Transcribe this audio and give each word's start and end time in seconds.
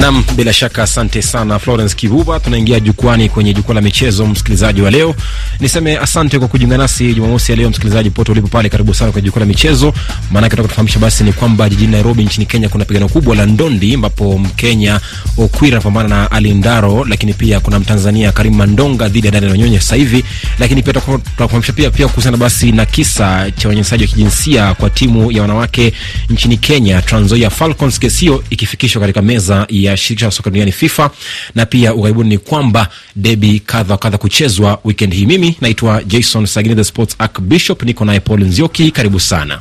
Nam, 0.00 0.24
bila 0.36 0.52
shaka 0.52 0.82
asante 0.82 1.22
sana 1.22 1.58
Florence 1.58 1.94
Kibuba. 1.96 2.40
Tunaingia 2.40 2.80
jukwani 2.80 3.28
kwenye 3.28 3.54
jukwaa 3.54 3.74
la 3.74 3.80
michezo, 3.80 4.26
msikilizaji 4.26 4.82
wa 4.82 4.90
leo. 4.90 5.14
Niseme 5.60 5.98
asante 5.98 6.38
kwa 6.38 6.48
kujiunga 6.48 6.78
nasi 6.78 7.14
Jumamosi 7.14 7.52
ya 7.52 7.58
leo, 7.58 7.70
msikilizaji 7.70 8.10
pote 8.10 8.32
ulipo 8.32 8.48
pale, 8.48 8.68
karibu 8.68 8.94
sana 8.94 9.12
kwenye 9.12 9.26
jukwaa 9.26 9.40
la 9.40 9.46
michezo. 9.46 9.92
Maanake 10.30 10.50
tunataka 10.56 10.68
kufahamisha 10.68 10.98
basi 10.98 11.24
ni 11.24 11.32
kwamba 11.32 11.68
jijini 11.68 11.92
Nairobi 11.92 12.24
nchini 12.24 12.46
Kenya 12.46 12.68
kuna 12.68 12.84
pigano 12.84 13.08
kubwa 13.08 13.36
la 13.36 13.46
ndondi, 13.46 13.94
ambapo 13.94 14.38
Mkenya 14.38 15.00
Okwira 15.36 15.76
anapambana 15.76 16.08
na 16.08 16.30
Alindaro, 16.30 17.04
lakini 17.04 17.34
pia 17.34 17.60
kuna 17.60 17.78
Mtanzania 17.80 18.32
Karim 18.32 18.54
Mandonga 18.54 19.08
dhidi 19.08 19.26
ya 19.26 19.32
Daniel 19.32 19.52
Wanyonye 19.52 19.80
sasa 19.80 19.96
hivi, 19.96 20.24
lakini 20.58 20.82
pia 20.82 20.92
tutakufahamisha 20.92 21.72
pia 21.72 21.90
pia 21.90 22.08
kuhusiana 22.08 22.36
basi 22.36 22.72
na 22.72 22.86
kisa 22.86 23.50
cha 23.50 23.68
unyanyasaji 23.68 24.04
wa 24.04 24.08
kijinsia 24.10 24.74
kwa 24.74 24.90
timu 24.90 25.32
ya 25.32 25.42
wanawake 25.42 25.92
nchini 26.30 26.56
Kenya, 26.56 27.02
Trans 27.02 27.24
Nzoia 27.24 27.50
Falcons, 27.50 27.98
kesi 27.98 28.20
hiyo 28.20 28.44
ikifikishwa 28.50 29.00
katika 29.00 29.22
meza 29.22 29.66
ya 29.68 29.89
shirikisho 29.96 30.26
la 30.26 30.30
soka 30.32 30.50
duniani 30.50 30.72
FIFA, 30.72 31.10
na 31.54 31.66
pia 31.66 31.94
ughaibuni 31.94 32.28
ni 32.28 32.38
kwamba 32.38 32.88
debi 33.16 33.60
kadha 33.60 33.96
kadha 33.96 34.18
kuchezwa 34.18 34.78
wikendi 34.84 35.16
hii. 35.16 35.26
Mimi 35.26 35.56
naitwa 35.60 36.02
Jason 36.04 36.46
Sagini, 36.46 36.74
the 36.74 36.84
sports 36.84 37.14
archbishop, 37.18 37.82
niko 37.82 38.04
naye 38.04 38.20
Paul 38.20 38.40
Nzioki. 38.44 38.90
Karibu 38.90 39.20
sana. 39.20 39.60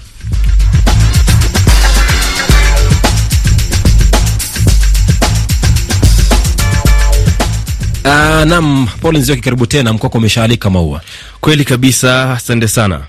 Uh, 8.06 8.44
nam 8.46 8.88
Paul 9.02 9.18
Nzioki, 9.18 9.42
karibu 9.42 9.66
tena. 9.66 9.94
Mkoko 9.94 10.18
umeshaalika 10.18 10.70
maua. 10.70 11.02
Kweli 11.42 11.66
kabisa, 11.66 12.32
asante 12.32 12.68
sana. 12.68 13.02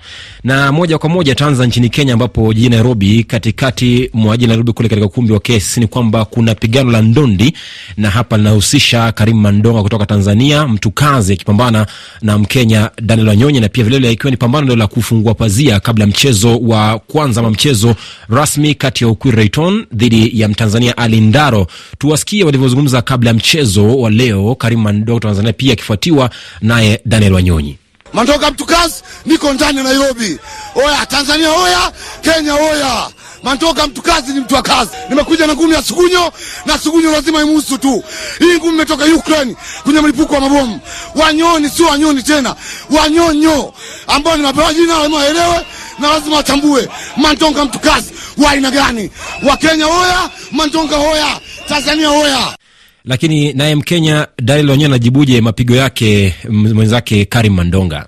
Na 0.44 0.72
moja 0.72 0.98
kwa 0.98 1.08
moja 1.08 1.34
taanza 1.34 1.66
nchini 1.66 1.88
Kenya, 1.88 2.12
ambapo 2.12 2.52
jijini 2.54 2.74
Nairobi, 2.76 3.24
katikati 3.24 4.10
mwa 4.12 4.36
jijini 4.36 4.48
Nairobi 4.48 4.72
kule 4.72 4.88
katika 4.88 5.06
ukumbi 5.06 5.32
wa 5.32 5.40
KCC 5.40 5.76
ni 5.76 5.86
kwamba 5.86 6.24
kuna 6.24 6.54
pigano 6.54 6.90
la 6.90 7.02
ndondi, 7.02 7.52
na 7.96 8.10
hapa 8.10 8.36
linahusisha 8.36 9.12
Karim 9.12 9.40
Mandonga 9.40 9.82
kutoka 9.82 10.06
Tanzania, 10.06 10.68
mtukazi 10.68 11.32
akipambana 11.32 11.86
na 12.22 12.38
Mkenya 12.38 12.90
Daniel 13.02 13.28
Wanyonyi, 13.28 13.60
na 13.60 13.68
pia 13.68 13.84
vilevile 13.84 14.12
ikiwa 14.12 14.30
ni 14.30 14.36
pambano 14.36 14.76
la 14.76 14.86
kufungua 14.86 15.34
pazia 15.34 15.80
kabla 15.80 16.06
mchezo 16.06 16.58
wa 16.58 16.98
kwanza 16.98 17.40
ama 17.40 17.50
mchezo 17.50 17.94
rasmi 18.28 18.74
kati 18.74 19.04
ya 19.04 19.10
Okwiri 19.10 19.36
Rayton 19.36 19.86
dhidi 19.94 20.40
ya 20.40 20.48
Mtanzania 20.48 20.96
Ali 20.96 21.20
Ndaro. 21.20 21.66
Tuwasikie 21.98 22.44
walivyozungumza 22.44 23.02
kabla 23.02 23.30
ya 23.30 23.34
mchezo 23.34 23.96
wa 23.98 24.10
leo, 24.10 24.54
Karim 24.54 24.80
Mandonga 24.80 25.20
Tanzania 25.20 25.52
pia 25.52 25.72
akifuatiwa 25.72 26.30
naye 26.60 27.00
Daniel 27.04 27.32
Wanyonyi. 27.32 27.76
Mandoka 28.12 28.50
Mtukas, 28.50 29.02
niko 29.26 29.52
ndani 29.52 29.82
Nairobi. 29.82 30.38
Oya 30.74 31.06
Tanzania, 31.06 31.52
oya 31.52 31.92
Kenya, 32.22 32.54
oya 32.54 33.08
Mandoka 33.42 33.86
mtukazi 33.86 34.32
ni 34.32 34.40
mtu 34.40 34.54
wa 34.54 34.62
kazi. 34.62 34.90
Nimekuja 35.08 35.46
na 35.46 35.54
ngumi 35.54 35.74
ya 35.74 35.82
Sugunyo 35.82 36.32
na 36.66 36.78
Sugunyo 36.78 37.12
lazima 37.12 37.42
imuhusu 37.42 37.78
tu. 37.78 38.04
Hii 38.38 38.54
ngumi 38.56 38.72
imetoka 38.74 39.04
Ukraine 39.04 39.56
kwenye 39.82 40.00
mlipuko 40.00 40.34
wa 40.34 40.40
mabomu. 40.40 40.80
Wanyoni 41.14 41.70
sio 41.70 41.86
wanyoni 41.86 42.22
tena, 42.22 42.54
wanyonyo 42.90 43.72
ambao 44.06 44.36
nimepewa 44.36 44.74
jina, 44.74 44.98
lazima 44.98 45.16
waelewe 45.18 45.66
na 45.98 46.08
lazima 46.08 46.36
watambue. 46.36 46.88
Mandonga 47.16 47.64
mtukazi 47.64 48.10
wa 48.38 48.50
aina 48.50 48.70
gani? 48.70 49.10
Wa 49.48 49.56
Kenya 49.56 49.86
oya, 49.86 50.30
Mandonga 50.50 50.96
oya, 50.98 51.40
Tanzania 51.68 52.10
oya. 52.10 52.56
Lakini 53.04 53.52
naye 53.52 53.74
Mkenya 53.74 54.26
Daniel 54.42 54.66
Wanyonyi 54.70 54.84
anajibuje 54.84 55.40
mapigo 55.40 55.74
yake 55.76 56.34
mwenzake 56.48 57.24
Karim 57.24 57.54
Mandonga? 57.54 58.06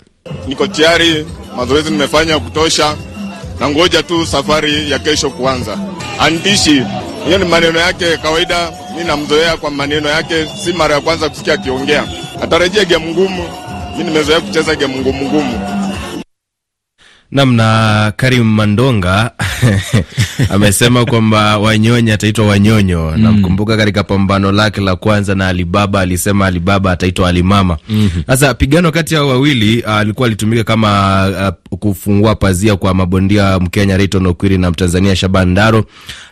Niko 0.48 0.66
tayari, 0.66 1.26
mazoezi 1.56 1.90
nimefanya 1.90 2.38
kutosha, 2.38 2.96
na 3.60 3.68
ngoja 3.70 4.02
tu 4.02 4.26
safari 4.26 4.90
ya 4.90 4.98
kesho 4.98 5.30
kuanza. 5.30 5.78
Andishi 6.18 6.82
hiyo 7.26 7.38
ni 7.38 7.44
maneno 7.44 7.78
yake 7.78 8.16
kawaida, 8.16 8.72
mi 8.98 9.04
namzoea 9.04 9.56
kwa 9.56 9.70
maneno 9.70 10.08
yake, 10.08 10.46
si 10.64 10.72
mara 10.72 10.94
ya 10.94 11.00
kwanza 11.00 11.28
kusikia 11.28 11.54
akiongea. 11.54 12.04
Atarejea 12.42 12.84
gemu 12.84 13.10
ngumu, 13.10 13.44
mi 13.98 14.04
nimezoea 14.04 14.40
kucheza 14.40 14.74
gemu 14.76 14.96
ngumu 14.98 15.24
ngumu 15.28 15.82
namna 17.32 18.12
Karim 18.16 18.44
Mandonga 18.44 19.30
amesema 20.54 21.04
kwamba 21.04 21.58
Wanyonyi 21.58 22.10
ataitwa 22.10 22.46
Wanyonyo. 22.46 23.12
Mm. 23.16 23.22
Namkumbuka 23.22 23.76
katika 23.76 24.04
pambano 24.04 24.52
lake 24.52 24.80
la 24.80 24.96
kwanza 24.96 25.34
na 25.34 25.48
Alibaba 25.48 26.00
alisema 26.00 26.46
Alibaba 26.46 26.92
ataitwa 26.92 27.28
Alimama. 27.28 27.76
Sasa 28.26 28.46
mm 28.46 28.52
-hmm. 28.52 28.54
pigano 28.54 28.92
kati 28.92 29.14
ya 29.14 29.22
wawili 29.24 29.80
alikuwa 29.80 30.26
uh, 30.26 30.30
alitumika 30.30 30.64
kama 30.64 31.54
uh, 31.72 31.78
kufungua 31.78 32.34
pazia 32.34 32.76
kwa 32.76 32.94
mabondia 32.94 33.58
Mkenya 33.58 33.96
Rayton 33.96 34.26
Okwiri 34.26 34.58
na 34.58 34.70
Mtanzania 34.70 35.16
Shaban 35.16 35.48
Ndaro, 35.48 35.84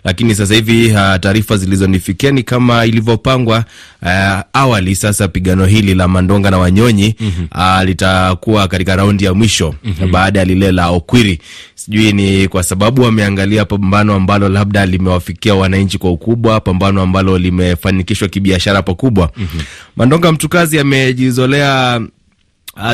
lakini 0.04 0.34
sasa 0.34 0.54
hivi 0.54 0.86
uh, 0.86 1.16
taarifa 1.20 1.56
zilizonifikia 1.56 2.30
ni 2.30 2.42
kama 2.42 2.86
ilivyopangwa 2.86 3.64
uh, 4.02 4.40
awali. 4.52 4.96
Sasa 4.96 5.28
pigano 5.28 5.66
hili 5.66 5.94
la 5.94 6.08
Mandonga 6.08 6.50
na 6.50 6.58
Wanyonyi 6.58 7.14
mm 7.20 7.32
-hmm. 7.54 7.78
uh, 7.80 7.84
litakuwa 7.88 8.69
katika 8.69 8.96
raundi 8.96 9.24
ya 9.24 9.34
mwisho 9.34 9.74
mm 9.84 9.94
-hmm. 10.00 10.10
baada 10.10 10.38
ya 10.38 10.44
lile 10.44 10.72
la 10.72 10.88
Okwiri. 10.88 11.38
Sijui 11.74 12.12
ni 12.12 12.48
kwa 12.48 12.62
sababu 12.62 13.02
wameangalia 13.25 13.64
pambano 13.64 14.14
ambalo 14.14 14.48
labda 14.48 14.86
limewafikia 14.86 15.54
wananchi 15.54 15.98
kwa 15.98 16.10
ukubwa, 16.10 16.60
pambano 16.60 17.03
ambalo 17.03 17.38
limefanikishwa 17.38 18.28
kibiashara 18.28 18.82
pakubwa. 18.82 19.31
mm 19.36 19.47
-hmm. 19.56 19.62
Mandonga 19.97 20.32
mtukazi 20.32 20.78
amejizolea 20.78 22.00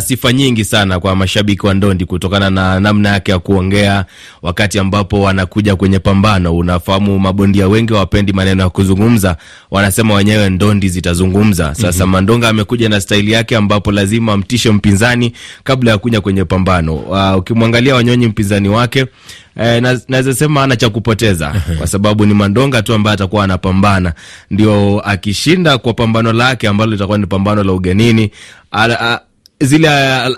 sifa 0.01 0.33
nyingi 0.33 0.65
sana 0.65 1.01
kwa 1.01 1.17
mashabiki 1.17 1.67
wa 1.67 1.75
ndondi 1.75 2.05
kutokana 2.05 2.51
na 2.51 2.81
namna 2.81 3.09
yake 3.09 3.31
ya 3.33 3.39
kuongea 3.39 4.05
wakati 4.43 4.79
ambapo 4.79 5.21
wanakuja 5.23 5.77
kwenye 5.77 5.99
pambano. 5.99 6.57
Unafahamu, 6.57 7.19
mabondia 7.19 7.69
wengi 7.69 7.93
hawapendi 7.93 8.33
maneno 8.33 8.63
ya 8.63 8.71
kuzungumza, 8.71 9.37
wanasema 9.71 10.15
wenyewe 10.15 10.51
ndondi 10.51 10.89
zitazungumza. 10.89 11.75
Sasa 11.75 12.07
mm 12.07 12.11
-hmm. 12.11 12.13
Mandonga 12.13 12.49
amekuja 12.49 12.89
na 12.89 13.01
staili 13.01 13.33
yake 13.33 13.57
ambapo 13.57 13.93
lazima 13.93 14.33
amtishe 14.33 14.71
mpinzani 14.71 15.33
kabla 15.65 15.91
ya 15.91 15.99
kuja 15.99 16.21
kwenye 16.21 16.45
pambano. 16.45 16.95
Uh, 16.97 17.37
ukimwangalia 17.37 17.95
Wanyonyi 17.95 18.27
mpinzani 18.27 18.69
wake 18.69 19.07
Eh, 19.61 19.83
naweza 20.09 20.35
sema 20.35 20.63
ana 20.63 20.77
cha 20.77 20.91
kupoteza 20.91 21.55
kwa 21.79 21.87
sababu 21.87 22.27
ni 22.27 22.35
Mandonga 22.35 22.83
tu 22.83 22.95
ambaye 22.95 23.15
atakuwa 23.15 23.45
anapambana, 23.45 24.13
ndio 24.51 25.01
akishinda 25.01 25.79
kwa 25.79 25.95
pambano 25.95 26.33
lake 26.33 26.69
ambalo 26.69 26.91
litakuwa 26.93 27.19
ni 27.19 27.27
pambano 27.27 27.65
la 27.65 27.73
ugenini 27.73 28.31
zile 29.61 29.89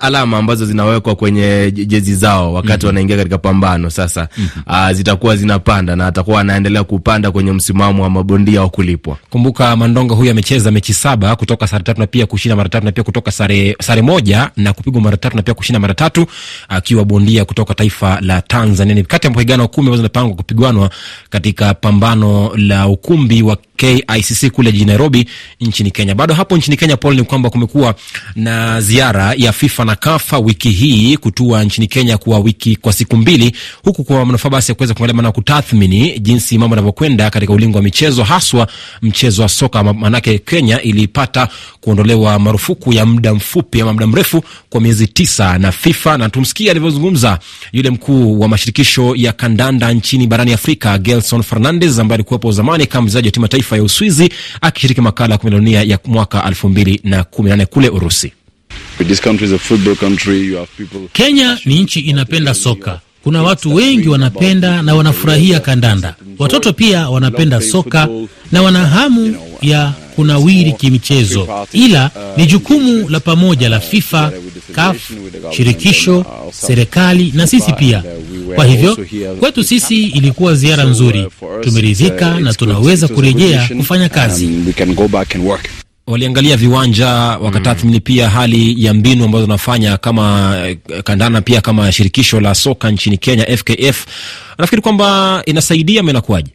alama 0.01 0.39
ambazo 0.39 0.67
zinawekwa 0.67 1.15
kwenye 1.15 1.71
jezi 1.71 2.15
zao 2.15 2.55
wakati 2.55 2.73
mm 2.73 2.83
-hmm. 2.83 2.87
wanaingia 2.87 3.17
katika 3.17 3.39
pambano 3.39 3.91
sasa, 3.91 4.29
mm 4.39 4.49
-hmm. 4.67 4.87
uh, 4.91 4.97
zitakuwa 4.97 5.37
zinapanda 5.37 5.97
na 5.97 6.07
atakuwa 6.07 6.41
anaendelea 6.41 6.85
kupanda 6.85 7.31
kwenye 7.31 7.53
msimamo 7.53 8.03
wa 8.03 8.11
mabondia 8.11 8.61
wa 8.61 8.69
kulipwa. 8.69 9.17
Kumbuka 9.31 9.77
Mandonga 9.77 10.15
huyu 10.15 10.31
amecheza 10.31 10.71
mechi 10.71 10.95
saba 10.95 11.37
kutoka 11.37 11.67
sare 11.67 11.85
tatu 11.85 12.01
na 12.01 12.07
pia 12.07 12.27
kushinda 12.27 12.57
mara 12.57 12.69
tatu 12.69 12.85
na 12.87 12.93
pia 12.93 13.05
kutoka 13.05 13.31
sare, 13.31 13.77
sare 13.81 14.03
moja 14.03 14.51
na 14.57 14.73
kupigwa 14.73 15.01
mara 15.01 15.17
tatu 15.17 15.37
na 15.37 15.43
pia 15.43 15.55
kushinda 15.55 15.81
mara 15.81 15.95
tatu 15.95 16.27
akiwa 16.69 17.05
bondia 17.05 17.45
kutoka 17.45 17.75
taifa 17.75 18.21
la 18.21 18.43
Tanzania. 18.43 18.95
Ni 18.95 19.03
kati 19.05 19.27
ya 19.27 19.31
mapigano 19.33 19.69
kumi 19.69 19.87
ambazo 19.87 19.97
zinapangwa 20.03 20.37
kupigwanwa 20.37 20.91
katika 21.31 21.75
pambano 21.75 22.57
la 22.57 22.89
ukumbi 22.89 23.43
wa 23.43 23.57
KICC 23.79 24.51
kule 24.53 24.73
jijini 24.73 24.89
Nairobi 24.89 25.27
nchini 25.61 25.91
Kenya. 25.91 26.15
Bado 26.15 26.35
hapo 26.35 26.57
nchini 26.57 26.77
Kenya, 26.77 26.97
Paul, 26.97 27.15
ni 27.17 27.23
kwamba 27.23 27.51
kumekuwa 27.51 27.95
na 28.37 28.81
ziara 28.81 29.35
ya 29.37 29.53
FIFA 29.53 29.85
na 29.85 29.97
KAFA 29.97 30.39
wiki 30.39 30.71
hii 30.71 31.17
kutua 31.17 31.65
nchini 31.65 31.87
Kenya 31.87 32.19
kwa 32.19 32.39
wiki 32.39 32.77
kwa 32.77 32.93
siku 32.93 33.17
mbili, 33.17 33.53
huku 33.85 34.05
kwa 34.05 34.27
manufaa 34.27 34.49
basi 34.51 34.71
ya 34.71 34.75
kuweza 34.75 34.95
kuangalia 34.95 35.15
maana 35.17 35.33
kutathmini 35.33 36.19
jinsi 36.19 36.59
mambo 36.59 36.75
yanavyokwenda 36.77 37.31
katika 37.31 37.53
ulingo 37.53 37.77
wa 37.79 37.83
michezo, 37.83 38.23
haswa 38.25 38.69
mchezo 39.03 39.43
wa 39.43 39.49
soka. 39.49 39.85
Manake 39.85 40.39
Kenya 40.39 40.83
ilipata 40.83 41.49
kuondolewa 41.81 42.39
marufuku 42.39 42.93
ya 42.93 43.07
muda 43.07 43.35
mfupi 43.35 43.81
ama 43.81 43.93
muda 43.93 44.07
mrefu 44.07 44.43
kwa 44.71 44.81
miezi 44.81 45.07
tisa 45.07 45.59
na 45.59 45.73
FIFA, 45.73 46.19
na 46.19 46.29
tumsikia 46.31 46.71
alivyozungumza 46.71 47.39
yule 47.73 47.91
mkuu 47.91 48.41
wa 48.41 48.49
mashirikisho 48.49 49.15
ya 49.17 49.33
kandanda 49.33 49.93
nchini 49.93 50.27
barani 50.27 50.53
Afrika 50.53 50.99
Gelson 50.99 51.43
Fernandes 51.43 51.99
ambaye 51.99 52.15
alikuwepo 52.15 52.53
zamani 52.53 52.87
kama 52.87 53.03
mchezaji 53.07 53.29
wa 53.29 53.33
timu 53.33 53.49
taifa 53.49 53.68
ya 53.77 53.83
Uswizi 53.83 54.29
akishiriki 54.61 55.01
makala 55.01 55.35
ya 55.35 55.39
kombe 55.39 55.57
la 55.57 55.61
dunia 55.61 55.83
ya 55.83 55.99
mwaka 56.05 56.45
elfu 56.49 56.69
mbili 56.69 57.01
na 57.05 57.25
kumi 57.25 57.49
na 57.51 57.57
nane 57.57 57.67
kule 57.67 57.89
Urusi. 57.89 58.33
Kenya 61.13 61.59
ni 61.65 61.83
nchi 61.83 62.01
inapenda 62.01 62.55
soka. 62.55 63.01
Kuna 63.23 63.43
watu 63.43 63.75
wengi 63.75 64.09
wanapenda 64.09 64.83
na 64.83 64.95
wanafurahia 64.95 65.61
kandanda. 65.61 66.15
Watoto 66.39 66.73
pia 66.73 67.11
wanapenda 67.11 67.61
soka 67.61 68.09
na 68.53 68.63
wana 68.63 68.87
hamu 68.87 69.37
ya 69.63 69.93
kunawiri 70.17 70.73
kimichezo, 70.73 71.67
ila 71.73 72.11
ni 72.37 72.47
jukumu 72.47 73.09
la 73.09 73.21
pamoja 73.21 73.69
la 73.69 73.81
FIFA, 73.81 74.33
CAF, 74.73 75.11
shirikisho, 75.57 76.25
serikali 76.53 77.33
na 77.37 77.47
sisi 77.47 77.73
pia. 77.73 78.03
Kwa 78.55 78.65
hivyo 78.67 78.99
kwetu 79.41 79.65
sisi 79.65 80.05
ilikuwa 80.05 80.55
ziara 80.55 80.85
nzuri, 80.85 81.27
tumeridhika 81.61 82.41
na 82.41 82.55
tunaweza 82.55 83.09
kurejea 83.09 83.69
kufanya 83.77 84.09
kazi. 84.09 84.51
Waliangalia 86.07 86.57
viwanja 86.57 87.09
wakatathmini 87.15 87.97
mm. 87.97 88.03
pia 88.05 88.29
hali 88.31 88.85
ya 88.85 88.95
mbinu 88.95 89.25
ambazo 89.25 89.43
wanafanya 89.45 89.97
kama 89.97 90.57
kandana, 91.05 91.41
pia 91.43 91.61
kama 91.61 91.93
shirikisho 91.93 92.41
la 92.41 92.55
soka 92.55 92.91
nchini 92.91 93.17
Kenya 93.19 93.57
FKF. 93.57 94.07
Nafikiri 94.59 94.83
kwamba 94.83 95.43
inasaidia 95.47 96.01
ama 96.01 96.11
inakuwaje? 96.11 96.51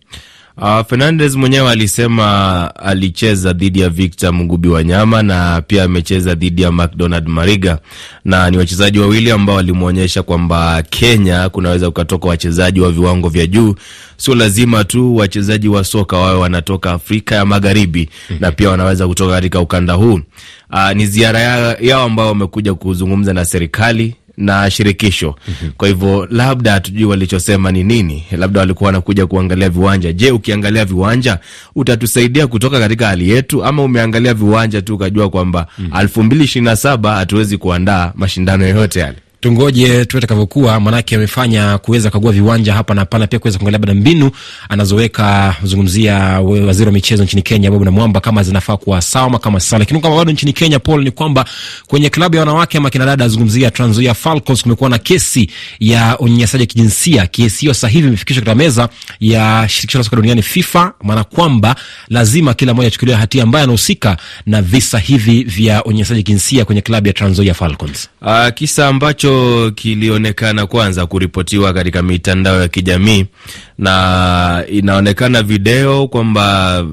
Uh, 0.57 0.81
Fernandes 0.87 1.35
mwenyewe 1.35 1.71
alisema 1.71 2.71
alicheza 2.75 3.53
dhidi 3.53 3.79
ya 3.79 3.89
Victor 3.89 4.33
Mugubi 4.33 4.67
Wanyama 4.67 5.23
na 5.23 5.61
pia 5.61 5.83
amecheza 5.83 6.35
dhidi 6.35 6.61
ya 6.61 6.71
McDonald 6.71 7.27
Mariga, 7.27 7.79
na 8.25 8.49
ni 8.51 8.57
wachezaji 8.57 8.99
wawili 8.99 9.31
ambao 9.31 9.55
walimwonyesha 9.55 10.23
kwamba 10.23 10.83
Kenya 10.89 11.49
kunaweza 11.49 11.87
kukatoka 11.87 12.27
wachezaji 12.27 12.79
wa 12.81 12.91
viwango 12.91 13.29
vya 13.29 13.47
juu. 13.47 13.75
Sio 14.17 14.35
lazima 14.35 14.83
tu 14.83 15.15
wachezaji 15.15 15.67
wa 15.67 15.83
soka 15.83 16.17
wawe 16.17 16.39
wanatoka 16.39 16.91
Afrika 16.91 17.35
ya 17.35 17.45
Magharibi 17.45 18.09
mm 18.29 18.35
-hmm. 18.35 18.41
na 18.41 18.51
pia 18.51 18.69
wanaweza 18.69 19.07
kutoka 19.07 19.31
katika 19.33 19.59
ukanda 19.59 19.93
huu. 19.93 20.19
Uh, 20.73 20.91
ni 20.95 21.05
ziara 21.07 21.39
yao 21.81 22.03
ambao 22.03 22.27
wamekuja 22.27 22.73
kuzungumza 22.73 23.33
na 23.33 23.45
serikali 23.45 24.15
na 24.37 24.71
shirikisho 24.71 25.35
-hmm. 25.47 25.69
Kwa 25.77 25.87
hivyo 25.87 26.27
labda 26.31 26.71
hatujui 26.71 27.05
walichosema 27.05 27.71
ni 27.71 27.83
nini, 27.83 28.23
labda 28.31 28.59
walikuwa 28.59 28.87
wanakuja 28.87 29.27
kuangalia 29.27 29.69
viwanja. 29.69 30.13
Je, 30.13 30.31
ukiangalia 30.31 30.85
viwanja 30.85 31.39
utatusaidia 31.75 32.47
kutoka 32.47 32.79
katika 32.79 33.07
hali 33.07 33.29
yetu, 33.29 33.63
ama 33.65 33.83
umeangalia 33.83 34.33
viwanja 34.33 34.81
tu 34.81 34.95
ukajua 34.95 35.29
kwamba 35.29 35.67
elfu 36.01 36.23
mbili 36.23 36.43
ishirini 36.43 36.65
na 36.69 36.75
saba 36.75 37.15
hatuwezi 37.15 37.57
kuandaa 37.57 38.11
mashindano 38.15 38.67
yoyote 38.67 38.99
yale? 38.99 39.17
Tungoje 39.43 40.05
tuwe 40.05 40.21
takavyokuwa, 40.21 40.79
manake 40.79 41.15
amefanya 41.15 41.77
kuweza 41.77 42.09
kagua 42.09 42.31
viwanja 42.31 42.73
hapa 42.73 42.93
na 42.93 43.05
pale, 43.05 43.27
pia 43.27 43.39
kuweza 43.39 43.57
kuangalia 43.57 43.79
bada 43.79 43.93
mbinu 43.93 44.31
anazoweka 44.69 45.55
zungumzia 45.63 46.15
waziri 46.41 46.85
wa 46.87 46.93
michezo 46.93 47.23
nchini 47.23 47.41
Kenya 47.41 47.71
Bob 47.71 47.83
Namwamba, 47.83 48.19
kama 48.19 48.43
zinafaa 48.43 48.77
kuwa 48.77 49.01
sawa 49.01 49.25
ama 49.27 49.39
kama 49.39 49.59
sawa. 49.59 49.79
Lakini 49.79 50.01
kama 50.01 50.15
bado 50.15 50.31
nchini 50.31 50.53
Kenya, 50.53 50.79
Paul, 50.79 51.03
ni 51.03 51.11
kwamba 51.11 51.45
kwenye 51.87 52.09
klabu 52.09 52.35
ya 52.35 52.41
wanawake 52.41 52.77
ama 52.77 52.89
kina 52.89 53.05
dada, 53.05 53.25
azungumzia 53.25 53.71
Trans 53.71 53.91
Nzoia 53.91 54.13
Falcons, 54.13 54.63
kumekuwa 54.63 54.89
na 54.89 54.97
kesi 54.97 55.49
ya 55.79 56.17
unyanyasaji 56.19 56.61
wa 56.63 56.67
kijinsia. 56.67 57.27
Kesi 57.27 57.61
hiyo 57.61 57.73
sasa 57.73 57.87
hivi 57.87 58.07
imefikishwa 58.07 58.41
katika 58.43 58.55
meza 58.63 58.89
ya 59.19 59.65
shirikisho 59.69 59.97
la 59.97 60.03
soka 60.03 60.15
duniani 60.15 60.41
FIFA, 60.41 60.93
maana 61.03 61.23
kwamba 61.23 61.75
lazima 62.09 62.53
kila 62.53 62.73
mmoja 62.73 62.87
achukuliwe 62.87 63.17
hatia 63.17 63.43
ambaye 63.43 63.63
anahusika 63.63 64.17
na 64.45 64.61
visa 64.61 64.99
hivi 64.99 65.43
vya 65.43 65.83
unyanyasaji 65.83 66.19
wa 66.19 66.23
kijinsia 66.23 66.65
kwenye 66.65 66.81
klabu 66.81 67.07
ya 67.07 67.13
Trans 67.13 67.31
Nzoia 67.31 67.53
Falcons. 67.53 68.09
Uh, 68.21 68.47
kisa 68.55 68.87
ambacho 68.87 69.32
kilionekana 69.75 70.67
kwanza 70.67 71.05
kuripotiwa 71.05 71.73
katika 71.73 72.01
mitandao 72.03 72.61
ya 72.61 72.67
kijamii 72.67 73.25
na 73.77 74.63
inaonekana 74.71 75.43
video 75.43 76.07
kwamba 76.07 76.83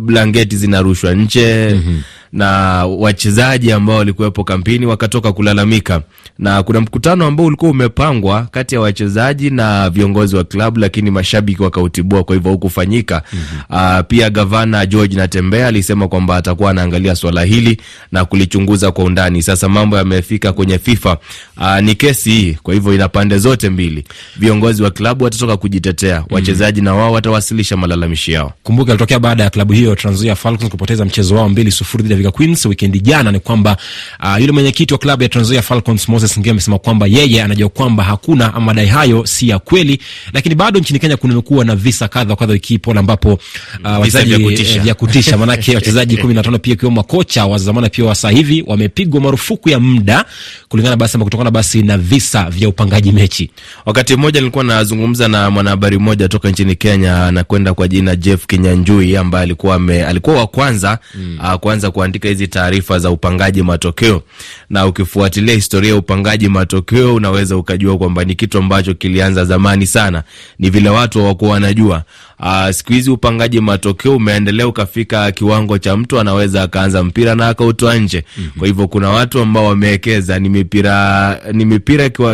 blanketi 0.00 0.56
zinarushwa 0.56 1.14
nje 1.14 1.68
mm 1.74 1.82
-hmm. 1.88 2.02
Na 2.32 2.48
wachezaji 2.86 3.72
ambao 3.72 3.96
walikuwepo 3.96 4.44
kampini 4.44 4.86
wakatoka 4.86 5.32
kulalamika, 5.32 6.02
na 6.38 6.62
kuna 6.62 6.80
mkutano 6.80 7.26
ambao 7.26 7.46
ulikuwa 7.46 7.70
umepangwa 7.70 8.42
kati 8.50 8.74
ya 8.74 8.80
wachezaji 8.80 9.50
na 9.50 9.90
viongozi 9.90 10.36
wa 10.36 10.44
klabu, 10.44 10.80
lakini 10.80 11.10
mashabiki 11.10 11.62
wakautibua, 11.62 12.24
kwa 12.24 12.34
hivyo 12.36 12.50
hukufanyika. 12.52 13.22
mm 13.32 13.38
-hmm. 13.70 13.98
Uh, 14.00 14.06
pia 14.08 14.30
gavana 14.30 14.86
George 14.86 15.16
Natembea 15.16 15.66
alisema 15.66 16.08
kwamba 16.08 16.36
atakuwa 16.36 16.70
anaangalia 16.70 17.14
swala 17.14 17.42
hili 17.44 17.76
na 18.12 18.24
kulichunguza 18.24 18.92
kwa 18.92 19.04
undani. 19.04 19.42
Sasa 19.42 19.68
mambo 19.68 19.96
yamefika 19.96 20.52
kwenye 20.52 20.78
FIFA. 20.78 21.18
Uh, 21.56 21.78
ni 21.78 21.94
kesi 21.94 22.30
hii, 22.30 22.56
kwa 22.62 22.74
hivyo 22.74 22.94
ina 22.94 23.08
pande 23.08 23.38
zote 23.38 23.70
mbili. 23.70 24.04
Viongozi 24.36 24.82
wa 24.82 24.90
klabu 24.90 25.24
watatoka 25.24 25.56
kujitetea, 25.56 26.24
wachezaji 26.30 26.80
mm 26.80 26.86
-hmm. 26.86 26.90
na 26.90 26.94
wao 26.94 27.12
watawasilisha 27.12 27.76
malalamishi 27.76 28.32
yao. 28.32 28.52
Kumbuka 28.62 28.92
alitokea 28.92 29.18
baada 29.18 29.42
ya 29.44 29.50
klabu 29.50 29.72
hiyo 29.72 29.94
Trans 29.94 30.16
Nzoia 30.16 30.36
Falcons 30.36 30.70
kupoteza 30.70 31.04
mchezo 31.04 31.34
wao 31.34 31.48
mbili 31.48 31.70
sufuri 31.70 32.02
dhidi 32.02 32.21
ya 32.24 32.30
Queens 32.30 32.66
wikendi 32.66 33.00
jana. 33.00 33.32
Ni 33.32 33.40
kwamba 33.40 33.76
uh, 34.22 34.40
yule 34.40 34.52
mwenyekiti 34.52 34.94
wa 34.94 34.98
klabu 34.98 35.22
ya 35.22 35.28
Trans 35.28 35.46
Nzoia 35.46 35.62
Falcons 35.62 36.08
Moses 36.08 36.38
Ngio 36.38 36.52
amesema 36.52 36.78
kwamba 36.78 37.06
yeye 37.06 37.42
anajua 37.42 37.68
kwamba 37.68 38.04
hakuna 38.04 38.54
ama 38.54 38.66
madai 38.66 38.86
hayo 38.86 39.26
si 39.26 39.48
ya 39.48 39.58
kweli, 39.58 39.98
lakini 40.32 40.54
bado 40.54 40.80
nchini 40.80 40.98
Kenya 40.98 41.16
kumekuwa 41.16 41.64
na 41.64 41.76
visa 41.76 42.08
kadha 42.08 42.36
kadha 42.36 42.52
wiki 42.52 42.78
pole 42.78 43.00
ambapo 43.00 43.32
uh, 43.32 43.38
wachezaji 44.00 44.34
vya 44.78 44.94
kutisha 44.94 45.36
manake 45.38 45.74
wachezaji 45.76 46.16
kumi 46.16 46.34
na 46.34 46.42
tano 46.42 46.58
pia 46.58 46.76
kiwemo 46.76 46.96
makocha 46.96 47.46
wa 47.46 47.58
zamani 47.58 47.88
pia 47.90 48.04
wa 48.04 48.14
sasa 48.14 48.30
hivi 48.30 48.64
wamepigwa 48.66 49.20
marufuku 49.20 49.68
ya 49.68 49.80
muda 49.80 50.24
kulingana 50.68 50.96
basi 50.96 51.16
ama 51.16 51.24
kutokana 51.24 51.50
basi 51.50 51.82
na 51.82 51.98
visa 51.98 52.50
vya 52.50 52.68
upangaji 52.68 53.12
mechi. 53.12 53.50
Wakati 53.86 54.16
mmoja 54.16 54.40
nilikuwa 54.40 54.64
nazungumza 54.64 55.28
na 55.28 55.50
mwanahabari 55.50 55.98
mmoja 55.98 56.28
toka 56.28 56.50
nchini 56.50 56.74
Kenya 56.76 57.26
anakwenda 57.26 57.74
kwa 57.74 57.88
jina 57.88 58.16
Jeff 58.16 58.46
Kinyanjui 58.46 59.16
ambaye 59.16 59.42
alikuwa 59.42 59.78
me, 59.78 60.04
alikuwa 60.04 60.36
wa 60.36 60.46
kwanza 60.46 60.98
mm. 61.14 61.38
uh, 61.40 61.54
kwanza 61.54 61.90
kuandika 61.90 62.11
hizi 62.28 62.48
taarifa 62.48 62.98
za 62.98 63.10
upangaji 63.10 63.62
matokeo, 63.62 64.22
na 64.70 64.86
ukifuatilia 64.86 65.54
historia 65.54 65.90
ya 65.90 65.96
upangaji 65.96 66.48
matokeo 66.48 67.14
unaweza 67.14 67.56
ukajua 67.56 67.98
kwamba 67.98 68.24
ni 68.24 68.34
kitu 68.34 68.58
ambacho 68.58 68.94
kilianza 68.94 69.44
zamani 69.44 69.86
sana, 69.86 70.22
ni 70.58 70.70
vile 70.70 70.88
watu 70.90 71.18
hawakuwa 71.20 71.50
wanajua. 71.50 72.02
Uh, 72.40 72.70
siku 72.70 72.92
hizi 72.92 73.10
upangaji 73.10 73.60
matokeo 73.60 74.16
umeendelea 74.16 74.66
ukafika 74.68 75.32
kiwango 75.32 75.78
cha 75.78 75.96
mtu 75.96 76.20
anaweza 76.20 76.62
akaanza 76.62 77.04
mpira 77.04 77.34
na 77.34 77.48
akautoa 77.48 77.94
nje. 77.96 78.24
mm 78.38 78.44
-hmm. 78.44 78.58
Kwa 78.58 78.66
hivyo 78.68 78.88
kuna 78.88 79.08
watu 79.10 79.40
ambao 79.40 79.66
wamewekeza 79.66 80.38
ni 80.38 80.48
mipira 80.48 81.40
ni 81.52 81.64
mipira 81.64 82.10
kwa 82.10 82.32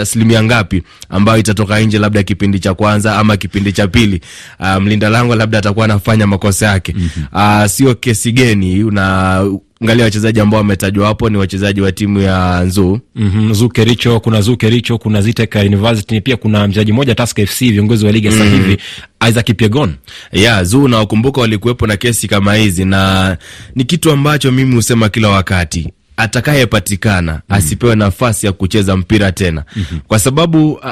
asilimia 0.00 0.38
uh, 0.38 0.44
uh, 0.44 0.46
ngapi 0.46 0.82
ambayo 1.08 1.38
itatoka 1.38 1.80
nje 1.80 1.98
labda 1.98 2.22
kipindi 2.22 2.58
cha 2.60 2.74
kwanza 2.74 3.16
ama 3.18 3.36
kipindi 3.36 3.72
cha 3.72 3.88
pili. 3.88 4.20
Uh, 4.60 4.76
mlinda 4.82 5.08
lango 5.08 5.34
labda 5.34 5.58
atakuwa 5.58 5.84
anafanya 5.84 6.26
makosa 6.26 6.66
yake. 6.66 6.94
mm 6.96 7.08
-hmm. 7.32 7.62
Uh, 7.62 7.70
sio 7.70 7.94
kesi 7.94 8.32
geni 8.32 8.84
una 8.84 9.40
angalia 9.82 10.04
wachezaji 10.04 10.40
ambao 10.40 10.58
wametajwa 10.58 11.06
hapo 11.06 11.30
ni 11.30 11.36
wachezaji 11.36 11.80
wa 11.80 11.92
timu 11.92 12.18
ya 12.20 12.64
Nzu. 12.64 13.00
mm 13.14 13.32
-hmm. 13.36 13.50
Nzuu 13.50 13.68
Kericho, 13.68 14.20
kuna 14.20 14.40
zu 14.40 14.56
Kericho, 14.56 14.98
kuna 14.98 15.22
Ziteka 15.22 15.60
University, 15.60 16.20
pia 16.20 16.36
kuna 16.36 16.68
mchezaji 16.68 16.92
mmoja 16.92 17.14
Tusker 17.14 17.46
FC, 17.46 17.60
viongozi 17.60 18.06
wa 18.06 18.12
ligi 18.12 18.30
sasa 18.30 18.44
hivi 18.44 18.56
mm 18.68 18.76
-hmm. 19.20 19.30
Isaac 19.30 19.52
Piegon 19.56 19.94
ya 20.32 20.40
yeah, 20.42 20.64
Zu 20.64 20.88
na 20.88 20.96
wakumbuka 20.98 21.40
walikuwepo 21.40 21.86
na 21.86 21.96
kesi 21.96 22.28
kama 22.28 22.54
hizi, 22.54 22.84
na 22.84 23.36
ni 23.74 23.84
kitu 23.84 24.10
ambacho 24.12 24.52
mimi 24.52 24.74
husema 24.74 25.08
kila 25.08 25.28
wakati 25.28 25.88
atakayepatikana 26.16 27.32
mm 27.32 27.38
-hmm. 27.48 27.54
asipewe 27.56 27.94
nafasi 27.96 28.46
ya 28.46 28.52
kucheza 28.52 28.96
mpira 28.96 29.32
tena 29.32 29.64
mm 29.76 29.84
-hmm. 29.92 29.98
kwa 30.08 30.18
sababu 30.18 30.72
uh, 30.72 30.88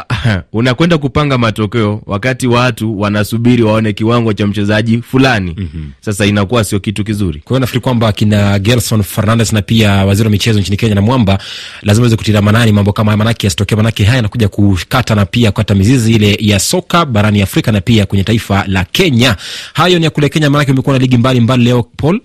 unakwenda 0.52 0.98
kupanga 0.98 1.38
matokeo 1.38 2.02
wakati 2.06 2.46
watu 2.46 3.00
wanasubiri 3.00 3.62
waone 3.62 3.92
kiwango 3.92 4.32
cha 4.32 4.46
mchezaji 4.46 5.02
fulani 5.02 5.54
mm 5.58 5.68
-hmm. 5.76 5.82
Sasa 6.00 6.26
inakuwa 6.26 6.64
sio 6.64 6.80
kitu 6.80 7.04
kizuri. 7.04 7.40
Kwa 7.40 7.48
hiyo 7.48 7.60
nafikiri 7.60 7.80
kwamba 7.82 8.12
kina 8.12 8.58
Gerson 8.58 9.02
Fernandes 9.02 9.52
na 9.52 9.62
pia 9.62 9.90
waziri 9.92 10.26
wa 10.26 10.30
michezo 10.30 10.60
nchini 10.60 10.76
Kenya 10.76 10.94
na 10.94 11.00
Mwamba 11.02 11.38
lazima 11.82 12.02
weze 12.04 12.16
kutilia 12.16 12.42
manani 12.42 12.72
mambo 12.72 12.92
kama 12.92 13.10
haya, 13.10 13.16
manake 13.16 13.46
yasitokea, 13.46 13.76
manake 13.76 14.04
haya 14.04 14.16
yanakuja 14.16 14.48
kukata 14.48 15.14
na 15.14 15.26
pia 15.26 15.50
kukata 15.50 15.74
mizizi 15.74 16.12
ile 16.14 16.36
ya 16.40 16.58
soka 16.58 17.04
barani 17.06 17.42
Afrika 17.42 17.72
na 17.72 17.80
pia 17.80 18.06
kwenye 18.06 18.24
taifa 18.24 18.64
la 18.68 18.84
Kenya. 18.84 19.36
Hayo 19.74 19.98
ni 19.98 20.04
ya 20.04 20.10
kule 20.10 20.28
Kenya, 20.28 20.50
manake 20.50 20.72
umekuwa 20.72 20.92
na 20.92 20.98
ligi 20.98 21.16
mbalimbali 21.16 21.64
leo 21.64 21.82
Paul 21.96 22.20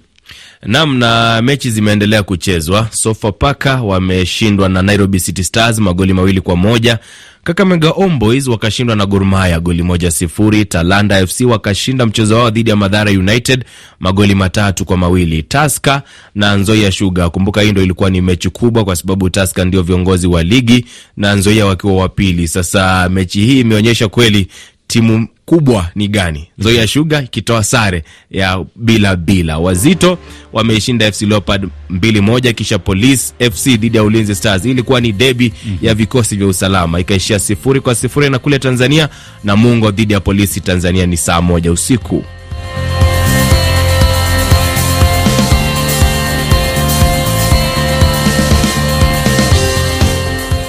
Nam 0.66 0.98
na 0.98 1.42
mechi 1.42 1.72
zimeendelea 1.72 2.24
kuchezwa. 2.24 2.88
Sofapaka 2.92 3.82
wameshindwa 3.82 4.70
na 4.70 4.82
Nairobi 4.82 5.20
City 5.20 5.44
Stars 5.44 5.80
magoli 5.80 6.14
mawili 6.14 6.42
kwa 6.42 6.56
moja. 6.56 7.00
Kakamega 7.44 7.92
Omboys 7.92 8.48
wakashindwa 8.48 8.96
na 8.96 9.06
Gor 9.06 9.26
Mahia 9.26 9.60
goli 9.60 9.84
moja 9.84 10.12
sifuri. 10.12 10.66
Talanda 10.66 11.28
FC 11.28 11.42
wakashinda 11.42 12.06
mchezo 12.06 12.36
wao 12.38 12.50
dhidi 12.50 12.70
ya 12.70 12.76
Madhara 12.76 13.12
United 13.12 13.66
magoli 14.00 14.36
matatu 14.36 14.86
kwa 14.86 14.98
mawili. 14.98 15.44
Taska 15.44 16.02
na 16.36 16.56
Nzoia 16.56 16.92
Sugar, 16.92 17.32
kumbuka 17.32 17.62
hii 17.62 17.72
ndo 17.72 17.84
ilikuwa 17.84 18.10
ni 18.10 18.22
mechi 18.22 18.50
kubwa 18.50 18.86
kwa 18.86 18.96
sababu 18.96 19.30
Taska 19.30 19.66
ndio 19.66 19.82
viongozi 19.84 20.28
wa 20.28 20.44
ligi 20.44 20.86
na 21.18 21.36
Nzoia 21.36 21.66
wakiwa 21.66 21.94
wa 21.94 22.10
pili. 22.10 22.48
Sasa 22.48 23.10
mechi 23.10 23.42
hii 23.46 23.60
imeonyesha 23.60 24.08
kweli 24.08 24.48
timu 24.88 25.28
kubwa 25.46 25.90
ni 25.96 26.08
gani. 26.08 26.48
Nzoia 26.58 26.88
Sugar 26.88 27.24
ikitoa 27.24 27.64
sare 27.64 28.04
ya 28.32 28.66
bila 28.76 29.16
bila. 29.16 29.58
Wazito 29.58 30.18
wameishinda 30.54 31.12
FC 31.12 31.22
Leopard 31.22 31.70
mbili 31.90 32.22
moja, 32.22 32.54
kisha 32.54 32.80
Police 32.80 33.34
FC 33.52 33.78
dhidi 33.78 33.98
ya 33.98 34.04
Ulinzi 34.04 34.36
Stars. 34.36 34.66
Ilikuwa 34.66 35.02
ni 35.02 35.12
debi 35.12 35.54
mm 35.66 35.78
-hmm. 35.82 35.86
ya 35.88 35.94
vikosi 35.94 36.36
vya 36.36 36.48
usalama, 36.48 37.00
ikaishia 37.00 37.40
sifuri 37.40 37.82
kwa 37.82 37.96
sifuri. 37.96 38.30
Na 38.30 38.40
kule 38.40 38.60
Tanzania 38.60 39.10
Namungo 39.44 39.92
dhidi 39.92 40.14
ya 40.14 40.20
Polisi 40.20 40.62
Tanzania 40.62 41.06
ni 41.06 41.18
saa 41.18 41.42
moja 41.42 41.72
usiku. 41.72 42.24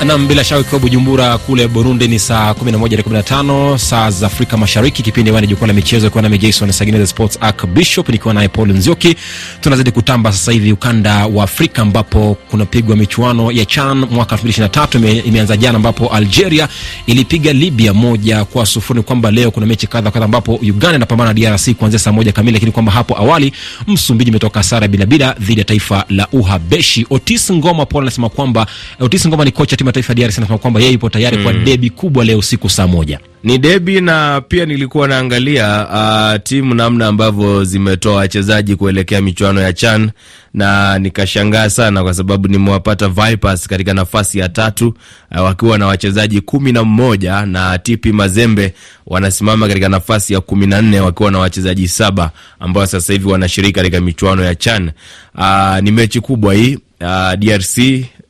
Nam, 0.08 0.26
bila 0.28 0.44
shaka 0.44 0.60
ukiwa 0.60 0.80
Bujumbura 0.80 1.38
kule 1.38 1.68
Burundi 1.68 2.08
ni 2.08 2.18
saa 2.18 2.50
11 2.52 3.12
na 3.12 3.22
15 3.22 3.78
saa 3.78 4.10
za 4.10 4.26
Afrika 4.26 4.56
Mashariki. 4.56 5.02
Kipindi 5.02 5.30
wani 5.30 5.46
jukwaa 5.46 5.66
la 5.66 5.72
michezo 5.72 6.06
ikiwa 6.06 6.22
nami 6.22 6.38
Jason 6.38 6.72
Sagine 6.72 6.98
the 6.98 7.06
Sports 7.06 7.38
Arc 7.40 7.66
Bishop 7.66 8.08
nikiwa 8.08 8.34
naye 8.34 8.48
Paul 8.48 8.68
Nzioki. 8.72 9.16
Tunazidi 9.60 9.90
kutamba 9.90 10.32
sasa 10.32 10.52
hivi 10.52 10.72
ukanda 10.72 11.26
wa 11.26 11.44
Afrika 11.44 11.82
ambapo 11.82 12.36
kunapigwa 12.50 12.96
michuano 12.96 13.52
ya 13.52 13.64
CHAN 13.64 13.98
mwaka 14.10 14.36
2023 14.36 14.96
ime, 14.98 15.12
imeanza 15.18 15.56
jana 15.56 15.76
ambapo 15.76 16.08
Algeria 16.08 16.68
ilipiga 17.06 17.52
Libya 17.52 17.94
moja 17.94 18.44
kwa 18.44 18.66
sufuri. 18.66 19.02
Kwamba 19.02 19.30
leo 19.30 19.50
kuna 19.50 19.66
mechi 19.66 19.86
kadha 19.86 20.10
kadha 20.10 20.24
ambapo 20.24 20.54
Uganda 20.54 20.96
inapambana 20.96 21.32
na 21.32 21.40
DRC 21.40 21.70
kuanzia 21.74 21.98
saa 21.98 22.12
moja 22.12 22.32
kamili, 22.32 22.52
lakini 22.52 22.72
kwamba 22.72 22.92
hapo 22.92 23.18
awali 23.18 23.52
Msumbiji 23.86 24.30
imetoka 24.30 24.62
sare 24.62 24.88
bila 24.88 25.06
bila 25.06 25.32
dhidi 25.40 25.60
ya 25.60 25.64
taifa 25.64 26.04
la 26.08 26.28
Uhabeshi. 26.32 27.06
Otis 27.10 27.52
Ngoma 27.52 27.86
Paul 27.86 28.02
anasema 28.04 28.28
kwamba 28.28 28.66
Otis 29.00 29.26
Ngoma 29.28 29.44
ni 29.44 29.50
kocha 29.52 29.76
timu 29.76 29.88
taifa 30.02 30.14
DRC 30.14 30.38
anasema 30.38 30.58
kwamba 30.58 30.80
yeye 30.80 30.92
yupo 30.92 31.08
tayari 31.10 31.38
kwa 31.38 31.52
debi 31.52 31.90
kubwa 31.90 32.24
leo 32.24 32.38
usiku 32.38 32.70
saa 32.70 32.86
moja. 32.86 33.20
Ni 33.44 33.58
debi 33.58 34.00
na 34.00 34.40
pia 34.48 34.66
nilikuwa 34.66 35.08
naangalia 35.08 35.86
uh, 35.88 36.42
timu 36.42 36.74
namna 36.74 37.06
ambavyo 37.06 37.64
zimetoa 37.64 38.14
wachezaji 38.16 38.76
kuelekea 38.76 39.20
michuano 39.22 39.60
ya 39.60 39.72
CHAN 39.72 40.10
na 40.54 40.98
nikashangaa 40.98 41.70
sana 41.70 42.02
kwa 42.02 42.14
sababu 42.14 42.48
nimewapata 42.48 43.08
Vipers 43.08 43.66
katika 43.68 43.94
nafasi 43.94 44.38
ya 44.38 44.48
tatu 44.48 44.88
uh, 45.36 45.40
wakiwa 45.44 45.78
na 45.78 45.86
wachezaji 45.86 46.40
kumi 46.40 46.72
na 46.72 46.84
mmoja 46.84 47.46
na 47.46 47.78
TP 47.78 48.06
Mazembe 48.06 48.74
wanasimama 49.06 49.68
katika 49.68 49.88
nafasi 49.88 50.32
ya 50.32 50.40
kumi 50.40 50.66
na 50.66 50.82
nne 50.82 51.00
wakiwa 51.00 51.30
na 51.30 51.38
wachezaji 51.38 51.88
saba 51.88 52.30
ambao 52.60 52.86
sasa 52.86 53.12
hivi 53.12 53.28
wanashiriki 53.28 53.72
katika 53.74 54.00
michuano 54.00 54.44
ya 54.44 54.54
CHAN. 54.54 54.90
Uh, 55.34 55.78
ni 55.82 55.90
mechi 55.90 56.20
kubwa 56.20 56.54
hii 56.54 56.78
uh, 57.00 57.34
DRC 57.38 57.78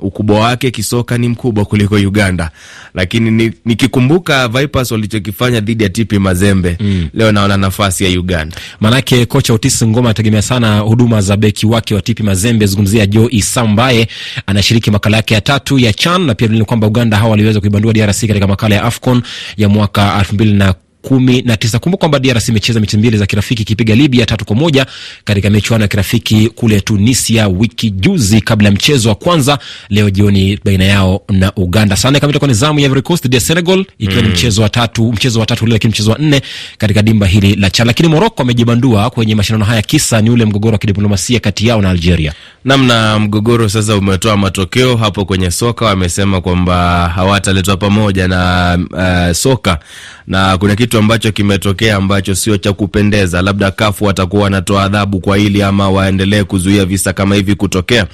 ukubwa 0.01 0.41
wake 0.41 0.71
kisoka 0.71 1.19
ni 1.19 1.29
mkubwa 1.29 1.65
kuliko 1.65 1.95
Uganda, 1.95 2.51
lakini 2.95 3.53
nikikumbuka 3.65 4.49
ni 4.49 4.59
Vipers 4.61 4.91
walichokifanya 4.91 5.61
dhidi 5.61 5.85
ya 5.85 5.91
TP 5.91 6.13
Mazembe 6.13 6.77
mm. 6.81 7.09
Leo 7.15 7.33
naona 7.33 7.57
nafasi 7.57 8.05
ya 8.05 8.11
Uganda, 8.21 8.57
maanake 8.81 9.27
kocha 9.27 9.55
Otis 9.55 9.85
Ngoma 9.85 10.09
anategemea 10.09 10.43
sana 10.43 10.79
huduma 10.79 11.21
za 11.21 11.37
beki 11.37 11.67
wake 11.67 11.95
wa 11.95 12.03
TP 12.03 12.21
Mazembe, 12.21 12.67
zungumzia 12.67 13.07
Joe 13.07 13.29
Issa 13.31 13.61
ambaye 13.61 14.09
anashiriki 14.47 14.91
makala 14.91 15.17
yake 15.17 15.35
ya 15.35 15.41
tatu 15.41 15.79
ya 15.79 15.93
CHAN 15.93 16.23
na 16.27 16.35
pia 16.35 16.49
ni 16.49 16.65
kwamba 16.65 16.87
Uganda 16.87 17.17
hawa 17.17 17.31
waliweza 17.31 17.61
kuibandua 17.61 17.93
DRC 17.93 18.27
katika 18.27 18.47
makala 18.47 18.75
ya 18.75 18.83
AFCON 18.83 19.23
ya 19.57 19.69
mwaka 19.69 20.17
elfu 20.19 20.35
mbili 20.35 20.53
na 20.53 20.75
kumi 21.09 21.43
na 21.43 21.57
tisa. 21.57 21.79
Kumbuka 21.79 22.01
kwamba 22.01 22.19
DRC 22.19 22.49
imecheza 22.49 22.81
mechi 22.81 22.97
mbili 22.97 23.17
za 23.17 23.27
kirafiki 23.27 23.63
ikipiga 23.63 23.95
Libya 23.95 24.27
tatu 24.27 24.45
kwa 24.45 24.57
moja 24.57 24.87
katika 25.25 25.51
michuano 25.51 25.85
ya 25.85 25.89
kirafiki 25.89 26.49
kule 26.49 26.81
Tunisia 26.81 27.49
wiki 27.49 27.91
juzi, 27.91 28.41
kabla 28.41 28.69
ya 28.69 28.75
mchezo 28.75 29.09
wa 29.09 29.15
kwanza 29.15 29.59
leo 29.89 30.11
jioni 30.11 30.59
baina 30.65 30.85
yao 30.85 31.23
na 31.29 31.53
Uganda. 31.57 31.97
Sana 31.97 32.21
kamita 32.21 32.39
kwa 32.39 32.49
nizamu 32.49 32.79
ya 32.81 32.87
Ivory 32.87 33.03
Coast 33.03 33.23
dhidi 33.23 33.37
ya 33.37 33.41
Senegal, 33.41 33.85
ikiwa 33.99 34.23
ni 34.23 34.29
mchezo 34.29 34.63
wa 34.63 34.69
tatu, 34.69 35.13
mchezo 35.13 35.41
wa 35.41 35.47
tatu 35.47 35.67
leo, 35.67 35.73
lakini 35.73 35.91
mchezo 35.91 36.11
wa 36.11 36.19
nne 36.19 36.41
katika 36.79 37.03
dimba 37.03 37.27
hili 37.27 37.55
la 37.55 37.71
CHAN. 37.71 37.87
Lakini 37.87 38.09
Morocco 38.09 38.43
amejibandua 38.43 39.11
kwenye 39.11 39.35
mashindano 39.35 39.65
haya, 39.65 39.83
kisa 39.83 40.21
ni 40.23 40.31
ule 40.31 40.45
mgogoro 40.45 40.73
wa 40.73 40.79
kidiplomasia 40.79 41.41
kati 41.41 41.67
yao 41.67 41.83
na 41.83 41.91
Algeria. 41.91 42.33
Namna 42.73 43.19
mgogoro 43.19 43.69
sasa 43.69 43.97
umetoa 43.97 44.37
matokeo 44.37 44.97
hapo 44.97 45.25
kwenye 45.25 45.51
soka, 45.51 45.85
wamesema 45.85 46.41
kwamba 46.41 47.09
hawataletwa 47.09 47.77
pamoja 47.77 48.29
na 48.29 48.79
uh, 48.93 49.37
soka 49.37 49.79
na 50.27 50.59
kuna 50.59 50.77
kitu 50.77 50.99
ambacho 50.99 51.33
kimetokea 51.33 51.97
ambacho 51.97 52.35
sio 52.35 52.57
cha 52.57 52.73
kupendeza. 52.73 53.43
Labda 53.43 53.71
kafu 53.71 54.05
watakuwa 54.05 54.43
wanatoa 54.43 54.83
adhabu 54.85 55.21
kwa 55.21 55.37
hili 55.37 55.63
ama 55.63 55.91
waendelee 55.91 56.45
kuzuia 56.45 56.85
visa 56.85 57.13
kama 57.13 57.35
hivi 57.35 57.55
kutokea. 57.55 58.07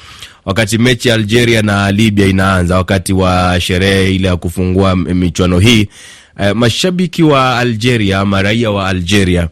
Wakati 0.45 0.79
mechi 0.79 1.09
ya 1.09 1.15
Algeria 1.15 1.63
na 1.63 1.93
Libya 1.93 2.27
inaanza, 2.27 2.77
wakati 2.77 3.13
wa 3.13 3.61
sherehe 3.61 4.15
ile 4.15 4.29
ya 4.29 4.37
kufungua 4.37 4.97
michuano 4.97 5.59
hii, 5.59 5.89
uh, 6.41 6.51
mashabiki 6.51 7.23
wa 7.23 7.59
Algeria 7.59 8.19
ama 8.21 8.43
raia 8.43 8.71
wa 8.71 8.89
Algeria 8.89 9.49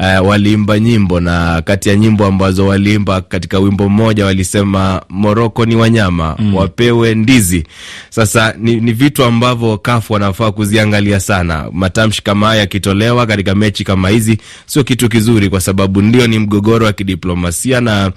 Uh, 0.00 0.28
waliimba 0.28 0.78
nyimbo 0.80 1.20
na 1.20 1.62
kati 1.62 1.88
ya 1.88 1.96
nyimbo 1.96 2.26
ambazo 2.26 2.66
waliimba 2.66 3.20
katika 3.20 3.58
wimbo 3.58 3.88
mmoja 3.88 4.24
walisema 4.24 5.02
Moroko 5.08 5.66
ni 5.66 5.76
wanyama 5.76 6.36
mm, 6.38 6.54
wapewe 6.54 7.14
ndizi. 7.14 7.64
Sasa 8.10 8.54
ni, 8.58 8.76
ni 8.76 8.92
vitu 8.92 9.24
ambavyo 9.24 9.78
kafu 9.78 10.12
wanafaa 10.12 10.50
kuziangalia 10.52 11.20
sana. 11.20 11.66
Matamshi 11.72 12.22
kama 12.22 12.46
haya 12.46 12.60
yakitolewa 12.60 13.26
katika 13.26 13.54
mechi 13.54 13.84
kama 13.84 14.08
hizi 14.08 14.38
sio 14.66 14.84
kitu 14.84 15.08
kizuri, 15.08 15.48
kwa 15.50 15.60
sababu 15.60 16.02
ndio 16.02 16.26
ni 16.26 16.38
mgogoro 16.38 16.86
wa 16.86 16.92
kidiplomasia, 16.92 17.80
na 17.80 18.12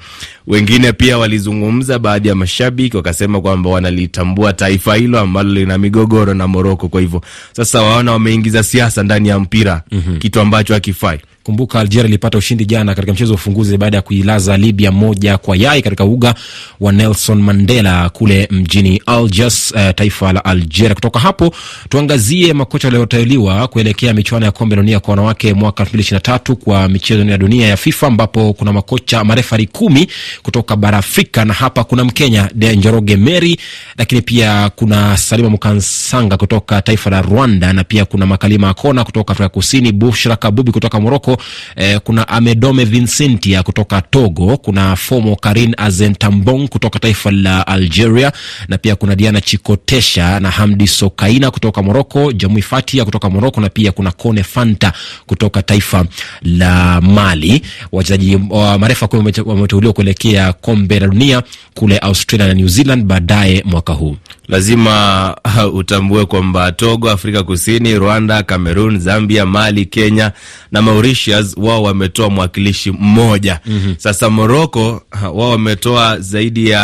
wengine 0.47 0.93
pia 0.93 1.17
walizungumza, 1.17 1.99
baadhi 1.99 2.27
ya 2.27 2.35
mashabiki 2.35 2.97
wakasema 2.97 3.41
kwamba 3.41 3.69
wanalitambua 3.69 4.53
taifa 4.53 4.95
hilo 4.95 5.19
ambalo 5.19 5.49
lina 5.53 5.77
migogoro 5.77 6.33
na 6.33 6.47
Moroko. 6.47 6.87
Kwa 6.89 7.01
hivyo 7.01 7.21
sasa 7.53 7.81
waona 7.81 8.11
wameingiza 8.11 8.63
siasa 8.63 9.03
ndani 9.03 9.27
ya 9.29 9.39
mpira 9.39 9.83
mm 9.91 10.03
-hmm. 10.09 10.17
kitu 10.17 10.39
ambacho 10.39 10.73
hakifai. 10.73 11.19
Kumbuka 11.47 11.79
Algeria 11.79 12.07
ilipata 12.07 12.37
ushindi 12.37 12.65
jana 12.65 12.95
katika 12.95 13.13
mchezo 13.13 13.31
wa 13.33 13.35
ufunguzi 13.35 13.77
baada 13.77 13.97
ya 13.97 14.01
kuilaza 14.01 14.57
Libya 14.57 14.91
moja 14.91 15.37
kwa 15.37 15.57
yai 15.57 15.81
katika 15.81 16.05
uga 16.05 16.35
wa 16.79 16.91
Nelson 16.91 17.41
Mandela 17.41 18.09
kule 18.09 18.47
mjini 18.51 19.01
Algiers, 19.05 19.71
uh, 19.71 19.89
taifa 19.95 20.33
la 20.33 20.45
Algeria. 20.45 20.95
Kutoka 20.95 21.19
hapo 21.19 21.53
tuangazie 21.89 22.53
makocha 22.53 22.87
walioteuliwa 22.87 23.67
kuelekea 23.67 24.13
michuano 24.13 24.45
ya 24.45 24.51
kombe 24.51 24.75
la 24.75 24.81
dunia 24.81 24.99
kwa 24.99 25.11
wanawake 25.11 25.53
mwaka 25.53 25.83
2023 25.83 26.53
kwa 26.53 26.87
michezo 26.89 27.23
ya 27.29 27.37
dunia 27.37 27.67
ya 27.67 27.77
FIFA, 27.77 28.07
ambapo 28.07 28.53
kuna 28.53 28.73
makocha 28.73 29.23
marefari 29.23 29.67
kumi 29.67 30.07
kutoka 30.43 30.75
bara 30.75 30.97
Afrika, 30.97 31.45
na 31.45 31.53
hapa 31.53 31.83
kuna 31.83 32.03
Mkenya 32.03 32.49
Njoroge 32.75 33.15
Mary, 33.17 33.57
lakini 33.97 34.21
pia 34.21 34.69
kuna 34.75 35.17
Salima 35.17 35.49
Mukansanga 35.49 36.37
kutoka 36.37 36.81
taifa 36.81 37.09
la 37.09 37.21
Rwanda, 37.21 37.73
na 37.73 37.83
pia 37.83 38.05
kuna 38.05 38.25
Makalima 38.25 38.69
Akona 38.69 39.03
kutoka 39.03 39.31
Afrika 39.33 39.49
Kusini, 39.49 39.91
Bushra 39.91 40.35
Kabubi 40.35 40.71
kutoka 40.71 40.99
Moroko 40.99 41.36
Eh, 41.75 41.99
kuna 42.03 42.27
Amedome 42.27 42.85
Vincentia 42.85 43.63
kutoka 43.63 44.01
Togo, 44.01 44.57
kuna 44.57 44.95
Fomo 44.95 45.35
Karin 45.35 45.73
Azentambong 45.77 46.67
kutoka 46.67 46.99
taifa 46.99 47.31
la 47.31 47.67
Algeria, 47.67 48.31
na 48.67 48.77
pia 48.77 48.95
kuna 48.95 49.15
Diana 49.15 49.41
Chikotesha 49.41 50.39
na 50.39 50.49
Hamdi 50.51 50.87
Sokaina 50.87 51.51
kutoka 51.51 51.81
Moroko, 51.83 52.31
Jamui 52.31 52.61
Fatia 52.61 53.05
kutoka 53.05 53.29
Moroko, 53.29 53.61
na 53.61 53.69
pia 53.69 53.91
kuna 53.91 54.11
Kone 54.11 54.43
Fanta 54.43 54.93
kutoka 55.25 55.61
taifa 55.61 56.05
la 56.41 57.01
Mali. 57.01 57.61
Wachezaji 57.91 58.39
wa 58.49 58.77
marefa 58.79 59.07
kumi 59.07 59.33
wameteuliwa 59.45 59.93
kuelekea 59.93 60.53
kombe 60.53 60.99
la 60.99 61.07
dunia 61.07 61.43
kule 61.73 61.97
Australia 61.97 62.47
na 62.47 62.53
New 62.53 62.67
Zealand 62.67 63.03
baadaye 63.05 63.63
mwaka 63.65 63.93
huu. 63.93 64.17
Lazima 64.47 65.35
uh, 65.45 65.75
utambue 65.75 66.25
kwamba 66.25 66.71
Togo, 66.71 67.09
Afrika 67.11 67.43
Kusini, 67.43 67.95
Rwanda, 67.99 68.43
Cameroon, 68.43 68.99
Zambia, 68.99 69.45
Mali, 69.45 69.85
Kenya 69.85 70.31
na 70.71 70.81
Mauritius 70.81 71.26
wao 71.57 71.83
wametoa 71.83 72.29
mwakilishi 72.29 72.91
mmoja. 72.91 73.59
mm 73.65 73.81
-hmm. 73.87 73.95
Sasa 73.97 74.29
Morocco 74.29 75.01
wao 75.23 75.49
wametoa 75.49 76.19
zaidi 76.19 76.69
ya 76.69 76.81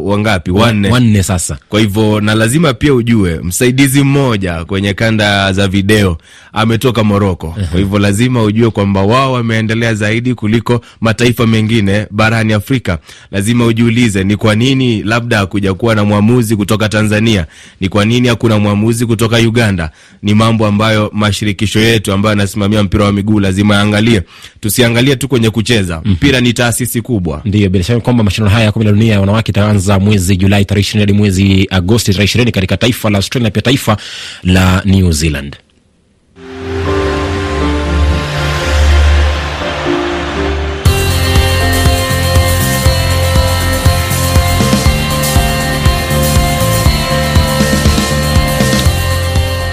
wangapi? 0.00 0.50
Wanne, 0.50 0.88
wanne 0.90 1.22
sasa. 1.22 1.58
Kwa 1.68 1.80
hivyo 1.80 2.20
na 2.20 2.34
lazima 2.34 2.74
pia 2.74 2.94
ujue 2.94 3.40
msaidizi 3.42 4.02
mmoja 4.02 4.64
kwenye 4.64 4.94
kanda 4.94 5.52
za 5.52 5.68
video 5.68 6.18
ametoka 6.52 7.04
Morocco. 7.04 7.46
uh 7.46 7.56
-huh. 7.56 7.66
Kwa 7.68 7.78
hivyo 7.78 7.98
lazima 7.98 8.42
ujue 8.42 8.70
kwamba 8.70 9.02
wao 9.02 9.32
wameendelea 9.32 9.94
zaidi 9.94 10.34
kuliko 10.34 10.80
mataifa 11.00 11.46
mengine 11.46 12.06
barani 12.10 12.52
Afrika. 12.52 12.98
Lazima 13.30 13.66
ujiulize 13.66 14.24
ni 14.24 14.36
kwa 14.36 14.54
nini 14.54 15.02
labda 15.02 15.38
hakuja 15.38 15.74
kuwa 15.74 15.94
na 15.94 16.04
mwamuzi 16.04 16.56
kutoka 16.56 16.88
Tanzania, 16.88 17.46
ni 17.80 17.88
kwa 17.88 18.04
nini 18.04 18.28
hakuna 18.28 18.58
mwamuzi 18.58 19.06
kutoka 19.06 19.36
Uganda? 19.36 19.90
Ni 20.22 20.34
mambo 20.34 20.66
ambayo 20.66 21.10
mashirikisho 21.14 21.80
yetu 21.80 22.12
ambayo 22.12 22.30
yanasimamia 22.30 22.82
mpira 22.82 23.04
wa 23.04 23.12
miguu 23.12 23.40
lazima 23.50 23.74
yaangalie. 23.74 24.22
Tusiangalie 24.60 25.16
tu 25.16 25.28
kwenye 25.28 25.50
kucheza 25.50 26.00
mpira. 26.04 26.38
mm 26.38 26.44
-hmm. 26.44 26.48
Ni 26.48 26.52
taasisi 26.52 27.00
kubwa. 27.02 27.42
Ndio, 27.44 27.68
bila 27.70 27.84
shaka 27.84 28.00
kwamba 28.00 28.24
mashindano 28.24 28.50
haya 28.54 28.64
ya 28.64 28.72
kombe 28.72 28.86
la 28.86 28.92
dunia 28.92 29.12
ya 29.12 29.20
wanawake 29.20 29.52
itaanza 29.52 29.98
mwezi 29.98 30.36
Julai 30.36 30.64
tarehe 30.64 30.80
ishirini 30.80 31.02
hadi 31.02 31.12
mwezi 31.12 31.66
Agosti 31.70 32.12
tarehe 32.12 32.24
ishirini 32.24 32.52
katika 32.52 32.76
taifa 32.76 33.10
la 33.10 33.18
Australia 33.18 33.46
na 33.46 33.50
pia 33.50 33.62
taifa 33.62 33.96
la 34.42 34.82
New 34.84 35.12
Zealand. 35.12 35.56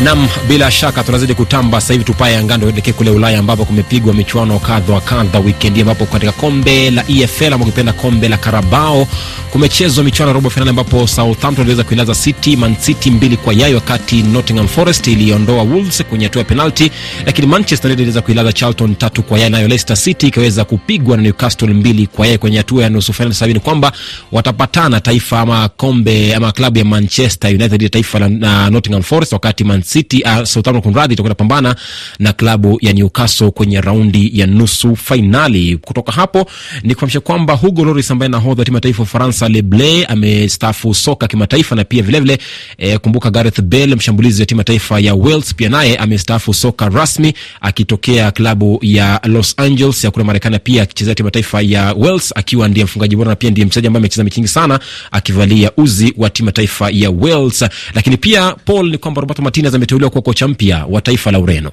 Nam, 0.07 0.27
bila 0.47 0.71
shaka 0.71 1.03
tunazidi 1.03 1.33
kutamba 1.33 1.81
sasa 1.81 1.93
hivi, 1.93 2.05
tupae 2.05 2.37
angani 2.37 2.61
tuelekee 2.63 2.91
kule 2.93 3.09
Ulaya 3.11 3.39
ambapo 3.39 3.65
kumepigwa 3.65 4.13
michuano 4.13 4.59
kadha 4.59 4.93
wa 4.93 5.01
kadha 5.01 5.39
wikendi, 5.39 5.81
ambapo 5.81 6.05
katika 6.05 6.31
kombe 6.31 6.91
la 6.91 7.03
EFL 7.09 7.53
ama 7.53 7.63
ukipenda 7.65 7.93
kombe 7.93 8.27
la 8.29 8.37
Karabao 8.37 9.07
kumechezwa 9.51 10.03
michuano 10.03 10.29
ya 10.29 10.33
robo 10.33 10.49
finali, 10.49 10.69
ambapo 10.69 11.07
Southampton 11.07 11.61
iliweza 11.65 11.83
kuilaza 11.83 12.15
City 12.15 12.55
Man 12.55 12.75
City 12.75 13.11
mbili 13.11 13.37
kwa 13.37 13.53
yai, 13.53 13.73
wakati 13.73 14.21
Nottingham 14.23 14.67
Forest 14.67 15.07
iliondoa 15.07 15.63
Wolves 15.63 16.03
kwenye 16.03 16.25
hatua 16.25 16.39
ya 16.39 16.45
penalti, 16.45 16.91
lakini 17.25 17.47
Manchester 17.47 17.85
United 17.89 17.99
iliweza 17.99 18.21
kuilaza 18.21 18.53
Charlton 18.53 18.95
tatu 18.95 19.23
kwa 19.23 19.39
yai, 19.39 19.49
nayo 19.49 19.67
Leicester 19.67 19.97
City 19.97 20.27
ikaweza 20.27 20.65
kupigwa 20.65 21.17
na 21.17 21.23
Newcastle 21.23 21.73
mbili 21.73 22.07
kwa 22.07 22.27
yai 22.27 22.37
kwenye 22.37 22.57
hatua 22.57 22.83
ya 22.83 22.89
nusu 22.89 23.13
finali. 23.13 23.33
Sasa 23.33 23.47
ni 23.47 23.59
kwamba 23.59 23.91
watapatana 24.31 24.99
taifa 25.01 25.39
ama 25.39 25.69
kombe 25.69 26.35
ama 26.35 26.51
klabu 26.51 26.77
ya 26.79 26.85
Manchester 26.85 27.55
United 27.55 27.91
taifa 27.91 28.19
la 28.19 28.69
Nottingham 28.69 29.03
Forest, 29.03 29.33
wakati 29.33 29.63
Man 29.63 29.81
City 29.83 29.96
City 29.97 30.21
uh, 30.23 30.43
Southampton 30.43 30.81
kunradhi, 30.81 31.13
itakwenda 31.13 31.35
pambana 31.35 31.75
na 32.19 32.33
klabu 32.33 32.77
ya 32.81 32.93
Newcastle 32.93 33.51
kwenye 33.51 33.81
raundi 33.81 34.31
ya 34.39 34.47
nusu 34.47 34.95
fainali. 34.95 35.77
Kutoka 35.77 36.11
hapo 36.11 36.49
ni 36.83 36.93
kufahamisha 36.93 37.19
kwamba 37.19 37.53
Hugo 37.53 37.85
Loris 37.85 38.11
ambaye 38.11 38.29
nahodha 38.29 38.65
timu 38.65 38.77
ya 38.77 38.81
taifa 38.81 39.03
Ufaransa 39.03 39.49
Leble 39.49 40.05
amestaafu 40.05 40.93
soka 40.93 41.27
kimataifa, 41.27 41.75
na 41.75 41.83
pia 41.83 42.03
vilevile 42.03 42.35
vile, 42.77 42.91
eh, 42.93 42.99
kumbuka 42.99 43.29
Gareth 43.31 43.61
Bale 43.61 43.95
mshambulizi 43.95 44.41
wa 44.41 44.45
timu 44.45 44.59
ya 44.61 44.63
taifa 44.65 44.99
ya 44.99 45.15
Wales 45.15 45.55
pia 45.55 45.69
naye 45.69 45.97
amestaafu 45.97 46.53
soka 46.53 46.89
rasmi 46.89 47.33
akitokea 47.61 48.31
klabu 48.31 48.79
ya 48.81 49.19
Los 49.23 49.53
Angeles 49.57 50.03
ya 50.03 50.11
kule 50.11 50.25
Marekani, 50.25 50.59
pia 50.59 50.83
akichezea 50.83 51.15
timu 51.15 51.27
ya 51.27 51.31
taifa 51.31 51.61
ya 51.61 51.93
Wales 51.93 52.33
akiwa 52.35 52.67
ndiye 52.67 52.83
mfungaji 52.85 53.15
bora 53.15 53.29
na 53.29 53.35
pia 53.35 53.49
ndiye 53.51 53.65
mchezaji 53.67 53.87
ambaye 53.87 53.99
amecheza 54.01 54.23
mechi 54.23 54.39
nyingi 54.39 54.51
sana 54.53 54.79
akivalia 55.11 55.71
uzi 55.77 56.13
wa 56.17 56.29
timu 56.29 56.49
ya 56.49 56.53
taifa 56.53 56.89
ya 56.89 57.09
Wales. 57.09 57.65
Lakini 57.93 58.17
pia 58.17 58.55
Paul, 58.65 58.89
ni 58.91 58.97
kwamba 58.97 59.21
Roberto 59.21 59.41
Martinez 59.41 59.73
ameteuliwa 59.87 60.09
kuwa 60.09 60.21
kocha 60.21 60.47
mpya 60.47 60.85
wa 60.89 61.01
taifa 61.01 61.31
la 61.31 61.39
Ureno. 61.39 61.71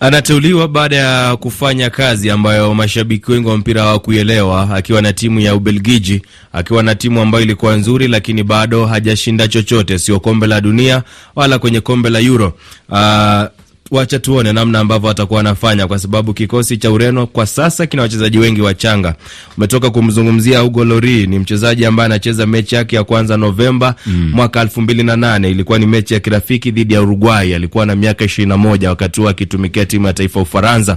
Anateuliwa 0.00 0.68
baada 0.68 0.96
ya 0.96 1.36
kufanya 1.36 1.90
kazi 1.90 2.30
ambayo 2.30 2.74
mashabiki 2.74 3.30
wengi 3.32 3.48
wa 3.48 3.56
mpira 3.58 3.82
hawakuelewa, 3.82 4.74
akiwa 4.76 5.02
na 5.02 5.12
timu 5.12 5.40
ya 5.40 5.54
Ubelgiji, 5.54 6.22
akiwa 6.52 6.82
na 6.82 6.94
timu 6.94 7.20
ambayo 7.20 7.44
ilikuwa 7.44 7.76
nzuri, 7.76 8.08
lakini 8.08 8.42
bado 8.42 8.86
hajashinda 8.86 9.48
chochote, 9.48 9.98
sio 9.98 10.20
kombe 10.20 10.46
la 10.46 10.60
dunia 10.60 11.02
wala 11.36 11.58
kwenye 11.58 11.80
kombe 11.80 12.10
la 12.10 12.18
Euro. 12.20 12.52
Uh, 12.88 13.61
wacha 13.90 14.18
tuone 14.18 14.52
namna 14.52 14.78
ambavyo 14.78 15.10
atakuwa 15.10 15.40
anafanya, 15.40 15.86
kwa 15.86 15.98
sababu 15.98 16.34
kikosi 16.34 16.76
cha 16.76 16.90
Ureno 16.90 17.26
kwa 17.26 17.46
sasa 17.46 17.86
kina 17.86 18.02
wachezaji 18.02 18.38
wengi 18.38 18.60
wachanga. 18.60 19.14
Umetoka 19.58 19.90
kumzungumzia 19.90 20.58
Hugo 20.60 20.84
Lloris, 20.84 21.28
ni 21.28 21.38
mchezaji 21.38 21.86
ambaye 21.86 22.04
anacheza 22.06 22.46
mechi 22.46 22.74
yake 22.74 22.96
ya 22.96 23.04
kwanza 23.04 23.36
Novemba 23.36 23.94
mm. 24.06 24.30
mwaka 24.34 24.60
elfu 24.60 24.80
mbili 24.82 25.02
na 25.02 25.16
nane. 25.16 25.50
Ilikuwa 25.50 25.78
ni 25.78 25.86
mechi 25.86 26.14
ya 26.14 26.20
kirafiki 26.20 26.70
dhidi 26.70 26.94
ya 26.94 27.02
Uruguay. 27.02 27.54
Alikuwa 27.54 27.86
na 27.86 27.96
miaka 27.96 28.24
ishirini 28.24 28.48
na 28.48 28.56
moja 28.56 28.88
wakati 28.88 29.20
huo 29.20 29.28
akitumikia 29.28 29.86
timu 29.86 30.06
ya 30.06 30.12
taifa 30.12 30.40
Ufaransa. 30.40 30.96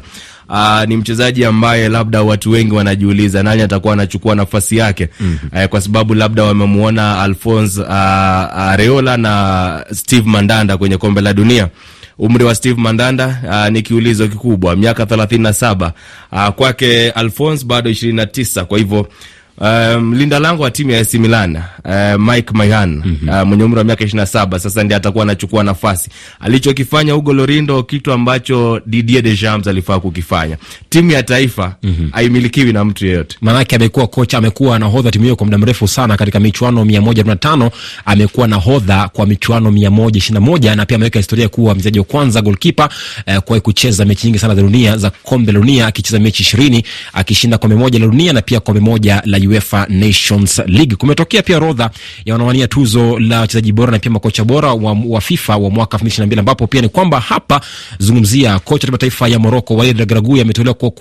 Aa, 0.49 0.85
ni 0.85 0.97
mchezaji 0.97 1.45
ambaye 1.45 1.89
labda 1.89 2.21
watu 2.21 2.51
wengi 2.51 2.73
wanajiuliza 2.73 3.43
nani 3.43 3.61
atakuwa 3.61 3.93
anachukua 3.93 4.35
nafasi 4.35 4.77
yake 4.77 5.09
mm 5.19 5.37
-hmm. 5.43 5.49
Aa, 5.59 5.67
kwa 5.67 5.81
sababu 5.81 6.13
labda 6.13 6.43
wamemuona 6.43 7.21
Alphonse 7.21 7.81
uh, 7.81 7.89
Areola 7.91 9.17
na 9.17 9.85
Steve 9.93 10.29
Mandanda 10.29 10.77
kwenye 10.77 10.97
kombe 10.97 11.21
la 11.21 11.33
dunia. 11.33 11.69
Umri 12.19 12.43
wa 12.43 12.55
Steve 12.55 12.81
Mandanda 12.81 13.41
uh, 13.49 13.67
ni 13.71 13.81
kiulizo 13.81 14.27
kikubwa, 14.27 14.75
miaka 14.75 15.05
thelathini 15.05 15.43
na 15.43 15.53
saba. 15.53 15.93
Uh, 16.31 16.47
kwake 16.49 17.11
Alphonse 17.11 17.65
bado 17.65 17.89
ishirini 17.89 18.17
na 18.17 18.25
tisa. 18.25 18.65
Kwa 18.65 18.77
hivyo 18.77 19.07
Um, 19.57 20.13
linda 20.13 20.39
lango 20.39 20.63
wa 20.63 20.71
timu 20.71 20.91
ya 20.91 20.99
AC 20.99 21.13
Milan 21.13 21.55
uh, 21.55 22.19
Mike 22.33 22.53
Maignan 22.53 22.89
mm 23.05 23.17
-hmm. 23.25 23.41
uh, 23.41 23.47
mwenye 23.47 23.63
umri 23.63 23.77
wa 23.77 23.83
miaka 23.83 24.03
ishirini 24.03 24.19
na 24.21 24.25
saba 24.25 24.59
sasa 24.59 24.83
ndiye 24.83 24.97
atakuwa 24.97 25.23
anachukua 25.23 25.63
nafasi. 25.63 26.09
Alichokifanya 26.39 27.13
Hugo 27.13 27.33
Lorindo, 27.33 27.83
kitu 27.83 28.11
ambacho 28.13 28.81
Didier 28.85 29.21
Deschamps 29.21 29.67
alifaa 29.67 29.99
kukifanya. 29.99 30.57
Timu 30.89 31.11
ya 31.11 31.23
taifa 31.23 31.75
mm 31.83 32.11
-hmm. 32.13 32.73
na 32.73 32.85
mtu 32.85 33.05
yeyote, 33.05 33.37
maanake 33.41 33.75
amekuwa 33.75 34.07
kocha, 34.07 34.37
amekuwa 34.37 34.79
nahodha 34.79 35.11
timu 35.11 35.23
hiyo 35.23 35.35
kwa 35.35 35.45
muda 35.45 35.57
mrefu 35.57 35.87
sana. 35.87 36.17
Katika 36.17 36.39
michuano 36.39 36.85
mia 36.85 37.01
moja 37.01 37.23
na 37.23 37.35
tano 37.35 37.71
amekuwa 38.05 38.47
nahodha 38.47 39.07
kwa 39.13 39.25
michuano 39.25 39.71
mia 39.71 39.91
moja 39.91 40.17
ishirini 40.17 40.33
na 40.45 40.51
moja 40.51 40.75
na 40.75 40.85
pia 40.85 40.95
ameweka 40.95 41.19
historia 41.19 41.49
kuwa 41.49 41.73
mchezaji 41.75 41.99
wa 41.99 42.05
kwanza 42.05 42.41
golkipa 42.41 42.89
uh, 43.27 43.37
kuwahi 43.37 43.61
kucheza 43.61 44.05
mechi 44.05 44.27
nyingi 44.27 44.39
sana 44.39 44.55
za 44.55 44.61
dunia 44.61 44.97
za 44.97 45.09
kombe 45.23 45.51
la 45.51 45.59
dunia, 45.59 45.87
akicheza 45.87 46.19
mechi 46.19 46.43
ishirini 46.43 46.83
akishinda 47.13 47.57
kombe 47.57 47.75
moja 47.75 47.99
la 47.99 48.05
dunia 48.07 48.33
na 48.33 48.41
pia 48.41 48.59
kombe 48.59 48.79
moja 48.81 49.21
la 49.25 49.44
UEFA 49.47 49.85
Nations 49.89 50.61
League. 50.67 50.95
Kumetokea 50.95 51.41
pia 51.41 51.57
orodha 51.57 51.89
ya 52.25 52.33
wanawania 52.33 52.67
tuzo 52.67 53.19
la 53.19 53.39
wachezaji 53.39 53.71
bora 53.71 53.91
na 53.91 53.99
pia 53.99 54.11
makocha 54.11 54.43
bora 54.43 54.73
wa, 54.73 54.97
wa 55.07 55.21
FIFA 55.21 55.57
wa 55.57 55.69
mwaka 55.69 55.97
2022 55.97 56.39
ambapo 56.39 56.67
pia 56.67 56.81
ni 56.81 56.89
kwamba 56.89 57.19
hapa 57.19 57.61
zungumzia 57.99 58.59
kocha 58.59 58.91
wa 58.91 58.97
taifa 58.97 59.27
ya 59.27 59.39
Morocco 59.39 59.75
Walid 59.75 59.99
Regragui 59.99 60.41
ametolewa 60.41 60.73
kwa, 60.73 60.91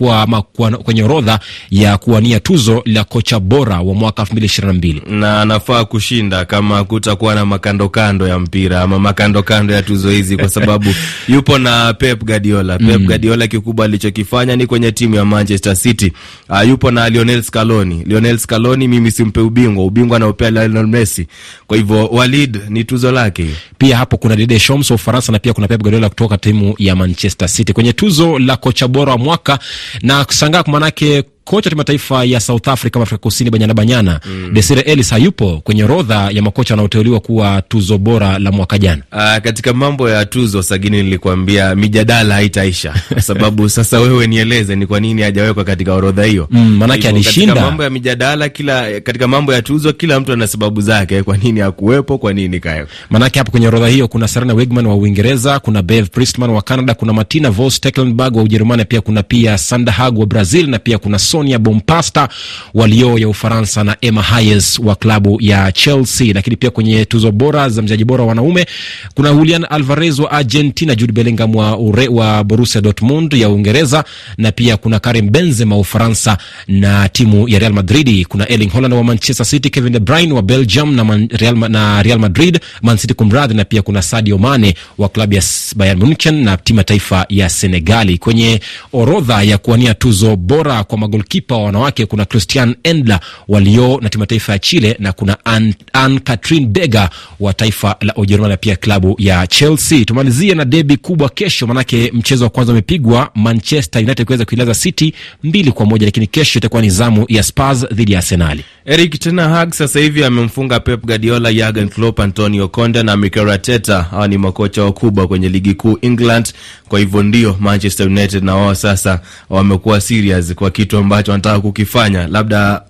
kwa, 0.42 0.70
kwenye 0.70 1.02
orodha 1.02 1.40
ya 1.70 1.98
kuwania 1.98 2.40
tuzo 2.40 2.82
la 2.86 3.04
kocha 3.04 3.40
bora 3.40 3.80
wa 3.80 3.94
mwaka 3.94 4.22
2022 4.22 5.10
na 5.10 5.40
anafaa 5.40 5.84
kushinda 5.84 6.44
kama 6.44 6.84
kutakuwa 6.84 7.34
na 7.34 7.46
makandokando 7.46 8.28
ya 8.28 8.38
mpira 8.38 8.80
ama 8.82 8.98
makandokando 8.98 9.74
ya 9.74 9.82
tuzo 9.82 10.10
hizi, 10.10 10.36
kwa 10.36 10.48
sababu 10.48 10.94
yupo 11.28 11.58
na 11.58 11.94
Pep 11.94 12.24
Guardiola. 12.24 12.78
Pep 12.78 13.00
mm. 13.00 13.06
Guardiola 13.06 13.46
kikubwa 13.46 13.84
alichokifanya 13.84 14.56
ni 14.56 14.66
kwenye 14.66 14.92
timu 14.92 15.14
ya 15.14 15.24
Manchester 15.24 15.76
City. 15.76 16.12
Uh, 16.48 16.68
yupo 16.68 16.90
na 16.90 17.08
Lionel 17.08 17.42
Scaloni. 17.42 18.02
Lionel 18.06 18.33
Scaloni 18.38 18.88
mimi 18.88 19.10
simpe 19.10 19.40
ubingwa, 19.40 19.84
ubingwa 19.84 20.16
anaopea 20.16 20.50
Lionel 20.50 20.86
Messi. 20.86 21.26
Kwa 21.66 21.76
hivyo 21.76 22.06
Walid 22.06 22.60
ni 22.68 22.84
tuzo 22.84 23.12
lake. 23.12 23.46
Pia 23.78 23.96
hapo 23.96 24.16
kuna 24.16 24.36
Didier 24.36 24.58
Deschamps 24.58 24.90
wa 24.90 24.94
Ufaransa 24.94 25.32
na 25.32 25.38
pia 25.38 25.52
kuna 25.52 25.68
Pep 25.68 25.80
Guardiola 25.82 26.08
kutoka 26.08 26.38
timu 26.38 26.74
ya 26.78 26.96
Manchester 26.96 27.48
City 27.48 27.72
kwenye 27.72 27.92
tuzo 27.92 28.38
la 28.38 28.56
kocha 28.56 28.88
bora 28.88 29.12
wa 29.12 29.18
mwaka, 29.18 29.58
na 30.02 30.24
kushangaa 30.24 30.62
kwa 30.62 30.72
manake 30.72 31.24
kocha 31.44 31.70
timu 31.70 31.84
taifa 31.84 32.24
ya 32.24 32.40
South 32.40 32.68
Africa, 32.68 32.96
Afrika 32.96 33.18
Kusini, 33.18 33.50
Banyana 33.50 33.74
Banyana 33.74 34.20
mm. 34.26 34.50
Desire 34.54 34.80
Ellis 34.80 35.10
hayupo 35.10 35.60
kwenye 35.64 35.84
orodha 35.84 36.30
ya 36.30 36.42
makocha 36.42 36.74
wanaoteuliwa 36.74 37.20
kuwa 37.20 37.62
tuzo 37.62 37.98
bora 37.98 38.38
la 38.38 38.52
mwaka 38.52 38.78
jana. 38.78 39.02
Uh, 39.12 39.42
katika 39.42 39.72
mambo 39.72 40.10
ya 40.10 40.24
tuzo 40.26 40.62
Sagini, 40.62 41.02
nilikwambia 41.02 41.74
mijadala 41.74 42.34
haitaisha 42.34 42.94
kwa 43.12 43.22
sababu 43.22 43.68
sasa 43.76 44.00
wewe 44.00 44.26
nieleze 44.26 44.76
ni 44.76 44.86
kwa 44.86 45.00
nini 45.00 45.22
hajawekwa 45.22 45.64
katika 45.64 45.94
orodha 45.94 46.24
hiyo. 46.24 46.48
Mm, 46.50 46.76
maanake 46.76 47.08
alishinda. 47.08 47.54
Mambo 47.54 47.82
ya 47.84 47.90
mijadala 47.90 48.48
kila, 48.48 49.00
katika 49.00 49.28
mambo 49.28 49.52
ya 49.54 49.62
tuzo 49.62 49.92
kila 49.92 50.20
mtu 50.20 50.32
ana 50.32 50.46
sababu 50.46 50.80
zake, 50.80 51.22
kwa 51.22 51.36
nini 51.36 51.60
hakuwepo, 51.60 52.18
kwa 52.18 52.32
nini 52.32 52.60
kayo. 52.60 52.86
Maanake 53.10 53.38
hapo 53.38 53.50
kwenye 53.50 53.68
orodha 53.68 53.88
hiyo 53.88 54.08
kuna 54.08 54.28
Serena 54.28 54.54
Wigman 54.54 54.86
wa 54.86 54.94
Uingereza, 54.96 55.58
kuna 55.58 55.82
Bev 55.82 56.08
Priestman 56.08 56.50
wa 56.50 56.62
Canada, 56.62 56.94
kuna 56.94 57.12
Martina 57.12 57.50
Vos 57.50 57.80
Tecklenburg 57.80 58.36
wa 58.36 58.42
Ujerumani, 58.42 58.84
pia 58.84 59.00
kuna 59.00 59.22
pia 59.22 59.58
Sanda 59.58 59.92
Hag 59.92 60.18
wa 60.18 60.26
Brazil 60.26 60.68
na 60.70 60.78
pia 60.78 60.98
kuna 60.98 61.18
Sonia 61.34 61.58
Bompasta 61.58 62.28
wa 62.74 62.86
Lyon 62.88 63.18
ya 63.20 63.28
Ufaransa 63.28 63.84
na 63.84 63.96
Emma 64.00 64.22
Hayes 64.22 64.78
wa 64.78 64.94
klabu 64.96 65.38
ya 65.40 65.72
Chelsea. 65.72 66.32
Lakini 66.34 66.56
pia 66.56 66.70
kwenye 66.70 67.04
tuzo 67.04 67.32
bora 67.32 67.68
za 67.68 67.82
mchezaji 67.82 68.04
bora 68.04 68.24
wanaume 68.24 68.66
kuna 69.14 69.32
Julian 69.32 69.66
Alvarez 69.70 70.18
wa 70.18 70.30
Argentina, 70.30 70.94
Jude 70.94 71.12
Bellingham 71.12 71.56
wa, 71.56 71.78
ure, 71.78 72.08
wa 72.08 72.44
Borussia 72.44 72.80
Dortmund 72.80 73.32
ya 73.32 73.48
Uingereza 73.48 74.04
na 74.38 74.52
pia 74.52 74.76
kuna 74.76 74.98
Karim 75.00 75.30
Benzema 75.30 75.74
wa 75.74 75.80
Ufaransa 75.80 76.38
na 76.68 77.08
timu 77.08 77.48
ya 77.48 77.58
Real 77.58 77.72
Madrid. 77.72 78.26
Kuna 78.26 78.48
Erling 78.52 78.70
Haaland 78.70 78.94
wa 78.94 79.04
Manchester 79.04 79.46
City, 79.46 79.70
Kevin 79.70 79.92
De 79.92 79.98
Bruyne 80.00 80.32
wa 80.32 80.42
Belgium 80.42 80.94
na, 80.94 81.04
man, 81.04 81.28
Real, 81.32 81.56
na 81.68 82.02
Real 82.02 82.18
Madrid, 82.18 82.60
Man 82.82 82.96
City 82.98 83.14
kumradhi, 83.14 83.54
na 83.54 83.64
pia 83.64 83.82
kuna 83.82 84.02
Sadio 84.02 84.38
Mane 84.38 84.74
wa 84.98 85.08
klabu 85.08 85.34
ya 85.34 85.42
Bayern 85.76 85.98
Munich 85.98 86.26
na 86.26 86.56
timu 86.56 86.78
ya 86.78 86.84
taifa 86.84 87.26
ya 87.28 87.48
Senegali. 87.48 88.18
Kwenye 88.18 88.60
orodha 88.92 89.42
ya 89.42 89.58
kuwania 89.58 89.94
tuzo 89.94 90.36
bora 90.36 90.84
kwa 90.84 90.98
magolkipa 91.24 91.56
wa 91.56 91.64
wanawake 91.64 92.06
kuna 92.06 92.24
Christian 92.24 92.76
Endler 92.82 93.20
walio 93.48 93.98
na 94.02 94.08
timu 94.08 94.22
ya 94.22 94.26
taifa 94.26 94.52
ya 94.52 94.58
Chile 94.58 94.96
na 94.98 95.12
kuna 95.12 95.36
Anne 95.44 95.74
Ann 95.92 96.18
Katrin 96.20 96.66
Berger 96.66 97.10
wa 97.40 97.52
taifa 97.52 97.96
la 98.00 98.14
Ujerumani 98.16 98.50
na 98.52 98.56
pia 98.56 98.76
klabu 98.76 99.16
ya 99.18 99.46
Chelsea. 99.46 100.04
Tumalizie 100.04 100.54
na 100.54 100.64
debi 100.64 100.96
kubwa 100.96 101.28
kesho, 101.28 101.66
manake 101.66 102.10
mchezo 102.14 102.44
wa 102.44 102.50
kwanza 102.50 102.72
umepigwa, 102.72 103.30
Manchester 103.34 104.02
United 104.02 104.26
kuweza 104.26 104.44
kuilaza 104.44 104.74
City 104.74 105.14
mbili 105.42 105.72
kwa 105.72 105.86
moja, 105.86 106.06
lakini 106.06 106.26
kesho 106.26 106.58
itakuwa 106.58 106.82
ni 106.82 106.90
zamu 106.90 107.24
ya 107.28 107.42
Spurs 107.42 107.86
dhidi 107.92 108.12
ya 108.12 108.18
Arsenali. 108.18 108.64
Eric 108.86 109.18
ten 109.18 109.40
sasa 109.70 110.00
hivi 110.00 110.24
amemfunga 110.24 110.80
Pep 110.80 111.04
Guardiola, 111.06 111.52
Jurgen 111.52 111.88
Klopp, 111.88 112.20
Antonio 112.20 112.68
Conte 112.68 113.02
na 113.02 113.16
Mikel 113.16 113.50
Arteta. 113.50 114.02
Hawa 114.02 114.28
ni 114.28 114.38
makocha 114.38 114.84
wakubwa 114.84 115.28
kwenye 115.28 115.48
ligi 115.48 115.74
kuu 115.74 115.98
England. 116.02 116.52
Kwa 116.88 116.98
hivyo 116.98 117.22
ndio 117.22 117.56
Manchester 117.60 118.06
United 118.06 118.44
na 118.44 118.54
wao 118.54 118.74
sasa 118.74 119.20
wamekuwa 119.50 120.00
serious 120.00 120.54
kwa 120.54 120.70
kitu 120.70 120.98
ambacho 121.14 121.30
wanataka 121.32 121.60
kukifanya, 121.60 122.26
labda 122.26 122.82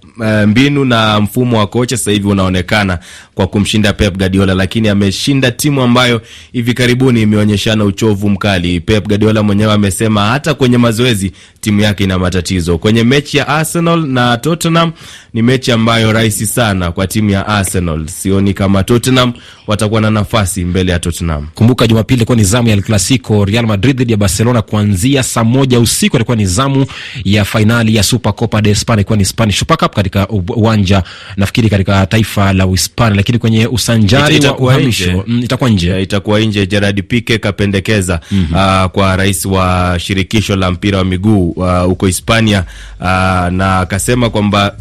mbinu 0.46 0.84
na 0.84 1.20
mfumo 1.20 1.58
wa 1.58 1.66
kocha 1.66 1.96
sasa 1.96 2.10
hivi 2.10 2.28
unaonekana 2.28 2.98
kwa 3.34 3.46
kumshinda 3.46 3.92
Pep 3.92 4.16
Guardiola, 4.18 4.54
lakini 4.54 4.88
ameshinda 4.88 5.50
timu 5.50 5.82
ambayo 5.82 6.22
hivi 6.52 6.74
karibuni 6.74 7.22
imeonyeshana 7.22 7.84
uchovu 7.84 8.28
mkali. 8.30 8.80
Pep 8.80 9.06
Guardiola 9.08 9.42
mwenyewe 9.42 9.72
amesema 9.72 10.26
hata 10.28 10.54
kwenye 10.54 10.78
mazoezi 10.78 11.32
timu 11.64 11.80
yake 11.80 12.04
ina 12.04 12.18
matatizo. 12.18 12.78
Kwenye 12.78 13.04
mechi 13.04 13.36
ya 13.36 13.48
Arsenal 13.48 14.06
na 14.06 14.36
Tottenham 14.36 14.92
ni 15.34 15.42
mechi 15.42 15.72
ambayo 15.72 16.12
rahisi 16.12 16.46
sana 16.46 16.92
kwa 16.92 17.06
timu 17.06 17.30
ya 17.30 17.46
Arsenal. 17.46 18.06
Sioni 18.08 18.54
kama 18.54 18.82
Tottenham 18.84 19.32
watakuwa 19.66 20.00
na 20.00 20.10
nafasi 20.10 20.64
mbele 20.64 20.92
ya 20.92 20.98
Tottenham. 20.98 21.46
Kumbuka 21.54 21.86
Jumapili 21.86 22.16
ilikuwa 22.16 22.36
ni 22.36 22.44
zamu 22.44 22.68
ya 22.68 22.74
El 22.74 22.82
Clasico, 22.82 23.44
Real 23.44 23.66
Madrid 23.66 23.96
dhidi 23.96 24.12
ya 24.12 24.18
Barcelona 24.18 24.62
kuanzia 24.62 25.22
saa 25.22 25.44
moja 25.44 25.80
usiku. 25.80 26.16
Ilikuwa 26.16 26.36
ni 26.36 26.46
zamu 26.46 26.86
ya 27.24 27.44
fainali 27.44 27.96
ya 27.96 28.02
Super 28.02 28.34
Copa 28.34 28.62
de 28.62 28.70
España, 28.70 28.94
ilikuwa 28.94 29.18
ni 29.18 29.24
Spanish 29.24 29.58
Super 29.58 29.76
Cup 29.78 29.94
katika 29.94 30.28
uwanja 30.28 31.02
nafikiri 31.36 31.68
katika 31.70 32.06
taifa 32.06 32.52
la 32.52 32.66
Uhispania, 32.66 33.16
lakini 33.16 33.38
kwenye 33.38 33.66
usanjari 33.66 34.36
Ita, 34.36 34.52
wa 34.52 34.58
uhamisho 34.58 35.24
mm, 35.26 35.40
itakuwa 35.44 35.70
nje, 35.70 36.02
itakuwa 36.02 36.40
nje. 36.40 36.66
Gerard 36.66 37.02
Pique 37.02 37.38
kapendekeza 37.38 38.20
mm 38.30 38.46
-hmm. 38.52 38.84
uh, 38.84 38.90
kwa 38.90 39.16
rais 39.16 39.44
wa 39.44 39.96
shirikisho 40.00 40.56
la 40.56 40.70
mpira 40.70 40.98
wa 40.98 41.04
miguu 41.04 41.53
huko 41.86 42.04
uh, 42.04 42.06
Hispania 42.06 42.64
uh, 43.00 43.06
na 43.50 43.78
akasema 43.80 44.30
kwamba 44.30 44.74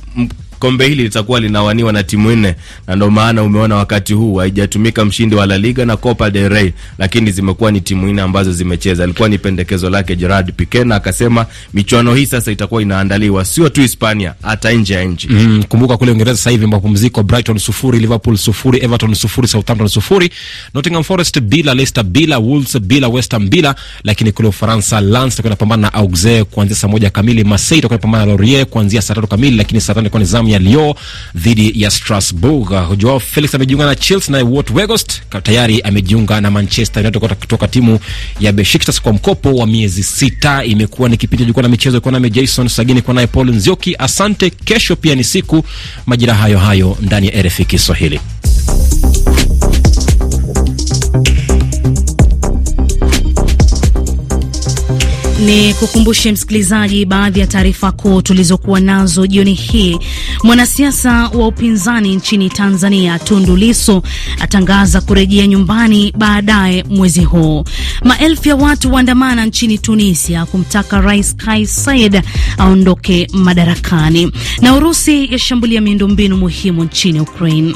kombe 0.63 0.87
hili 0.87 1.03
litakuwa 1.03 1.39
linawaniwa 1.39 1.93
na 1.93 2.03
timu 2.03 2.31
nne, 2.31 2.55
na 2.87 2.95
ndio 2.95 3.11
maana 3.11 3.43
umeona 3.43 3.75
wakati 3.75 4.13
huu 4.13 4.35
haijatumika 4.35 5.05
mshindi 5.05 5.35
wa 5.35 5.45
La 5.45 5.57
Liga 5.57 5.85
na 5.85 5.97
Copa 5.97 6.29
del 6.29 6.49
Rey, 6.49 6.71
lakini 6.97 7.31
zimekuwa 7.31 7.71
ni 7.71 7.81
timu 7.81 8.07
nne 8.07 8.21
ambazo 8.21 8.51
zimecheza. 8.53 9.03
Ilikuwa 9.03 9.29
ni 9.29 9.37
pendekezo 9.37 9.89
lake 9.89 10.15
Gerard 10.15 10.53
Pique, 10.53 10.83
na 10.83 10.95
akasema 10.95 11.45
michuano 11.73 12.15
hii 12.15 12.25
sasa 12.25 12.51
itakuwa 12.51 12.81
inaandaliwa 12.81 13.45
sio 13.45 13.69
tu 13.69 13.81
Hispania, 13.81 14.33
hata 14.41 14.71
nje 14.71 14.93
ya 14.93 15.03
nchi. 15.03 15.27
Mm, 15.27 15.63
kumbuka 15.69 15.97
kule 15.97 16.11
Uingereza 16.11 16.37
sasa 16.37 16.49
hivi 16.49 16.67
mapumziko, 16.67 17.23
Brighton 17.23 17.57
sufuri, 17.57 17.99
Liverpool 17.99 18.37
sufuri, 18.37 18.79
Everton 18.83 19.13
sufuri, 19.13 19.47
Southampton 19.47 19.87
sufuri, 19.87 20.29
Nottingham 20.73 21.03
Forest 21.03 21.39
bila, 21.39 21.73
Leicester 21.73 22.03
bila, 22.03 22.37
Wolves 22.39 22.79
bila, 22.79 23.07
West 23.07 23.31
Ham 23.31 23.49
bila. 23.49 23.75
Lakini 24.03 24.31
kule 24.31 24.47
Ufaransa, 24.47 25.01
Lens 25.01 25.33
itakuwa 25.33 25.49
inapambana 25.49 25.81
na 25.81 25.93
Auxerre 25.93 26.43
kuanzia 26.43 26.75
saa 26.77 26.87
moja 26.87 27.09
kamili, 27.09 27.43
Marseille 27.43 27.79
itakuwa 27.79 27.95
inapambana 27.97 28.25
na 28.25 28.31
Lorient 28.31 28.69
kuanzia 28.69 29.01
saa 29.01 29.13
tatu 29.15 29.27
kamili, 29.27 29.57
lakini 29.57 29.81
saa 29.81 29.93
tano 29.93 30.09
ni 30.19 30.25
zamu 30.25 30.52
ya 30.53 30.59
Lyon 30.59 30.93
dhidi 31.35 31.71
ya 31.81 31.91
Strasbourg. 31.91 32.97
Joao 32.97 33.19
Felix 33.19 33.55
amejiunga 33.55 33.85
na 33.85 33.95
Chelsea, 33.95 34.31
naye 34.31 34.43
Wout 34.43 34.69
Weghorst 34.69 35.21
tayari 35.43 35.81
amejiunga 35.81 36.41
na 36.41 36.51
Manchester 36.51 37.03
United 37.03 37.35
kutoka 37.35 37.67
timu 37.67 37.99
ya 38.39 38.51
Besiktas 38.51 39.01
kwa 39.01 39.13
mkopo 39.13 39.55
wa 39.55 39.67
miezi 39.67 40.03
sita. 40.03 40.63
Imekuwa 40.65 41.09
ni 41.09 41.17
kipindi 41.17 41.45
jukwaa 41.45 41.63
la 41.63 41.69
michezo, 41.69 41.97
ikuwa 41.97 42.11
nami 42.11 42.29
Jason 42.29 42.67
Sagini, 42.67 43.01
kwa 43.01 43.13
naye 43.13 43.27
Paul 43.27 43.49
Nzioki. 43.51 43.95
Asante. 43.99 44.49
Kesho 44.49 44.95
pia 44.95 45.15
ni 45.15 45.23
siku 45.23 45.63
majira 46.05 46.33
hayo 46.33 46.59
hayo 46.59 46.97
ndani 47.01 47.27
ya 47.27 47.41
RFI 47.43 47.65
Kiswahili. 47.65 48.19
Ni 55.45 55.73
kukumbushe 55.73 56.31
msikilizaji 56.31 57.05
baadhi 57.05 57.39
ya 57.39 57.47
taarifa 57.47 57.91
kuu 57.91 58.21
tulizokuwa 58.21 58.79
nazo 58.79 59.27
jioni 59.27 59.53
hii. 59.53 59.99
Mwanasiasa 60.43 61.29
wa 61.33 61.47
upinzani 61.47 62.15
nchini 62.15 62.49
Tanzania 62.49 63.19
Tundu 63.19 63.55
Lissu 63.55 64.01
atangaza 64.39 65.01
kurejea 65.01 65.47
nyumbani 65.47 66.13
baadaye 66.17 66.83
mwezi 66.89 67.23
huu. 67.23 67.63
Maelfu 68.03 68.49
ya 68.49 68.55
watu 68.55 68.93
waandamana 68.93 69.45
nchini 69.45 69.77
Tunisia 69.77 70.45
kumtaka 70.45 71.01
Rais 71.01 71.35
Kais 71.35 71.83
Saied 71.85 72.21
aondoke 72.57 73.27
madarakani, 73.33 74.31
na 74.61 74.75
Urusi 74.75 75.31
yashambulia 75.33 75.81
miundombinu 75.81 76.37
muhimu 76.37 76.83
nchini 76.83 77.19
Ukraine. 77.19 77.75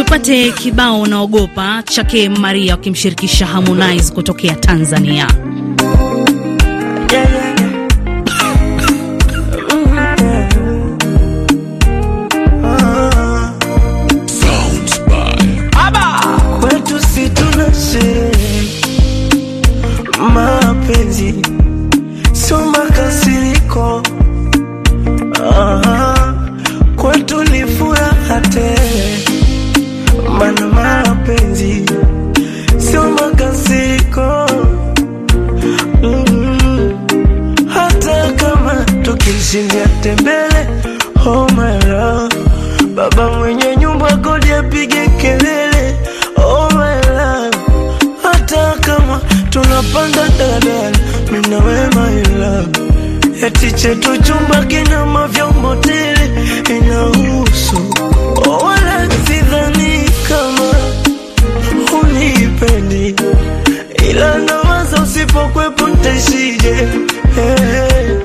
Tupate 0.00 0.52
kibao 0.52 1.00
unaogopa 1.00 1.82
chake 1.82 2.28
Maria 2.28 2.72
wakimshirikisha 2.74 3.46
Harmonize 3.46 4.12
kutokea 4.12 4.54
Tanzania. 4.54 5.26
Yeah, 7.12 7.32
yeah. 7.32 7.39
Kodi 44.16 44.52
apige 44.52 45.06
kelele, 45.20 45.96
oh 46.36 46.68
my 46.72 47.00
love. 47.16 47.56
Hata 48.22 48.74
kama 48.80 49.20
tunapanda 49.50 50.28
daladala, 50.38 50.98
mimi 51.32 51.48
na 51.48 51.58
wewe 51.58 51.86
my 51.94 52.22
love, 52.38 52.78
eti 53.46 53.72
chetu 53.72 54.16
chumba 54.22 54.64
kina 54.64 55.06
mavyombo 55.06 55.76
tele, 55.76 56.30
inahusu 56.76 57.76
oh, 58.46 58.64
wala 58.64 59.08
sidhani 59.26 60.10
kama 60.28 60.70
unipendi, 62.02 63.14
ila 64.10 64.38
nawaza 64.38 65.02
usipokwepo 65.02 65.88
ntaishije. 65.88 66.74
Hey, 67.34 68.16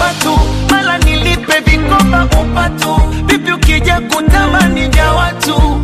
papatu, 0.00 0.38
mala 0.70 0.98
nilipe 0.98 1.60
vikoba 1.66 2.24
upatu, 2.42 2.94
vipi 3.26 3.52
ukija 3.52 4.00
kutamani 4.00 4.88
ja 4.88 5.12
watu? 5.12 5.80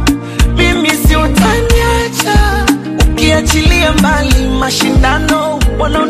Mimi 0.56 0.90
si 0.90 1.16
utaniacha. 1.16 2.66
Ukiachilia 3.10 3.92
mbali 3.92 4.48
mashindano 4.60 5.60
mwonekano. 5.78 6.06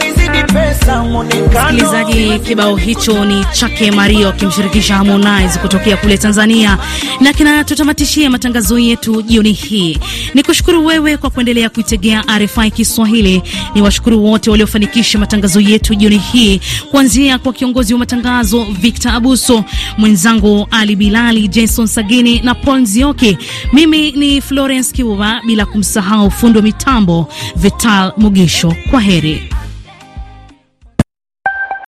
Msikilizaji, 1.67 2.39
kibao 2.39 2.77
hicho 2.77 3.25
ni 3.25 3.45
chake 3.53 3.91
Mario 3.91 4.29
akimshirikisha 4.29 4.95
Harmonize 4.95 5.59
kutokea 5.59 5.97
kule 5.97 6.19
Tanzania, 6.19 6.79
na 7.21 7.33
kinatutamatishia 7.33 8.31
matangazo 8.31 8.79
yetu 8.79 9.23
jioni 9.23 9.53
hii. 9.53 9.99
Ni 10.35 10.43
kushukuru 10.43 10.87
wewe 10.87 11.17
kwa 11.17 11.31
kuendelea 11.31 11.71
kuitegea 11.71 12.25
RFI 12.39 12.71
Kiswahili. 12.71 13.43
Ni 13.75 13.83
washukuru 13.83 14.25
wote 14.25 14.51
waliofanikisha 14.51 15.19
matangazo 15.19 15.61
yetu 15.61 15.95
jioni 15.95 16.19
hii, 16.19 16.61
kuanzia 16.91 17.39
kwa 17.39 17.53
kiongozi 17.53 17.93
wa 17.93 17.99
matangazo 17.99 18.65
Victor 18.81 19.12
Abuso, 19.12 19.65
mwenzangu 19.99 20.69
Ali 20.71 20.97
Bilali, 20.97 21.49
Jason 21.49 21.87
Sagini 21.87 22.41
na 22.41 22.55
Paul 22.55 22.81
Nzioki. 22.81 23.39
Mimi 23.73 24.12
ni 24.12 24.41
Florence 24.41 24.93
Kiuva, 24.93 25.41
bila 25.47 25.67
kumsahau 25.67 26.31
fundi 26.31 26.59
wa 26.59 26.65
mitambo 26.65 27.29
Vital 27.57 28.12
Mugisho. 28.17 28.75
Kwa 28.91 29.01
heri. 29.01 29.49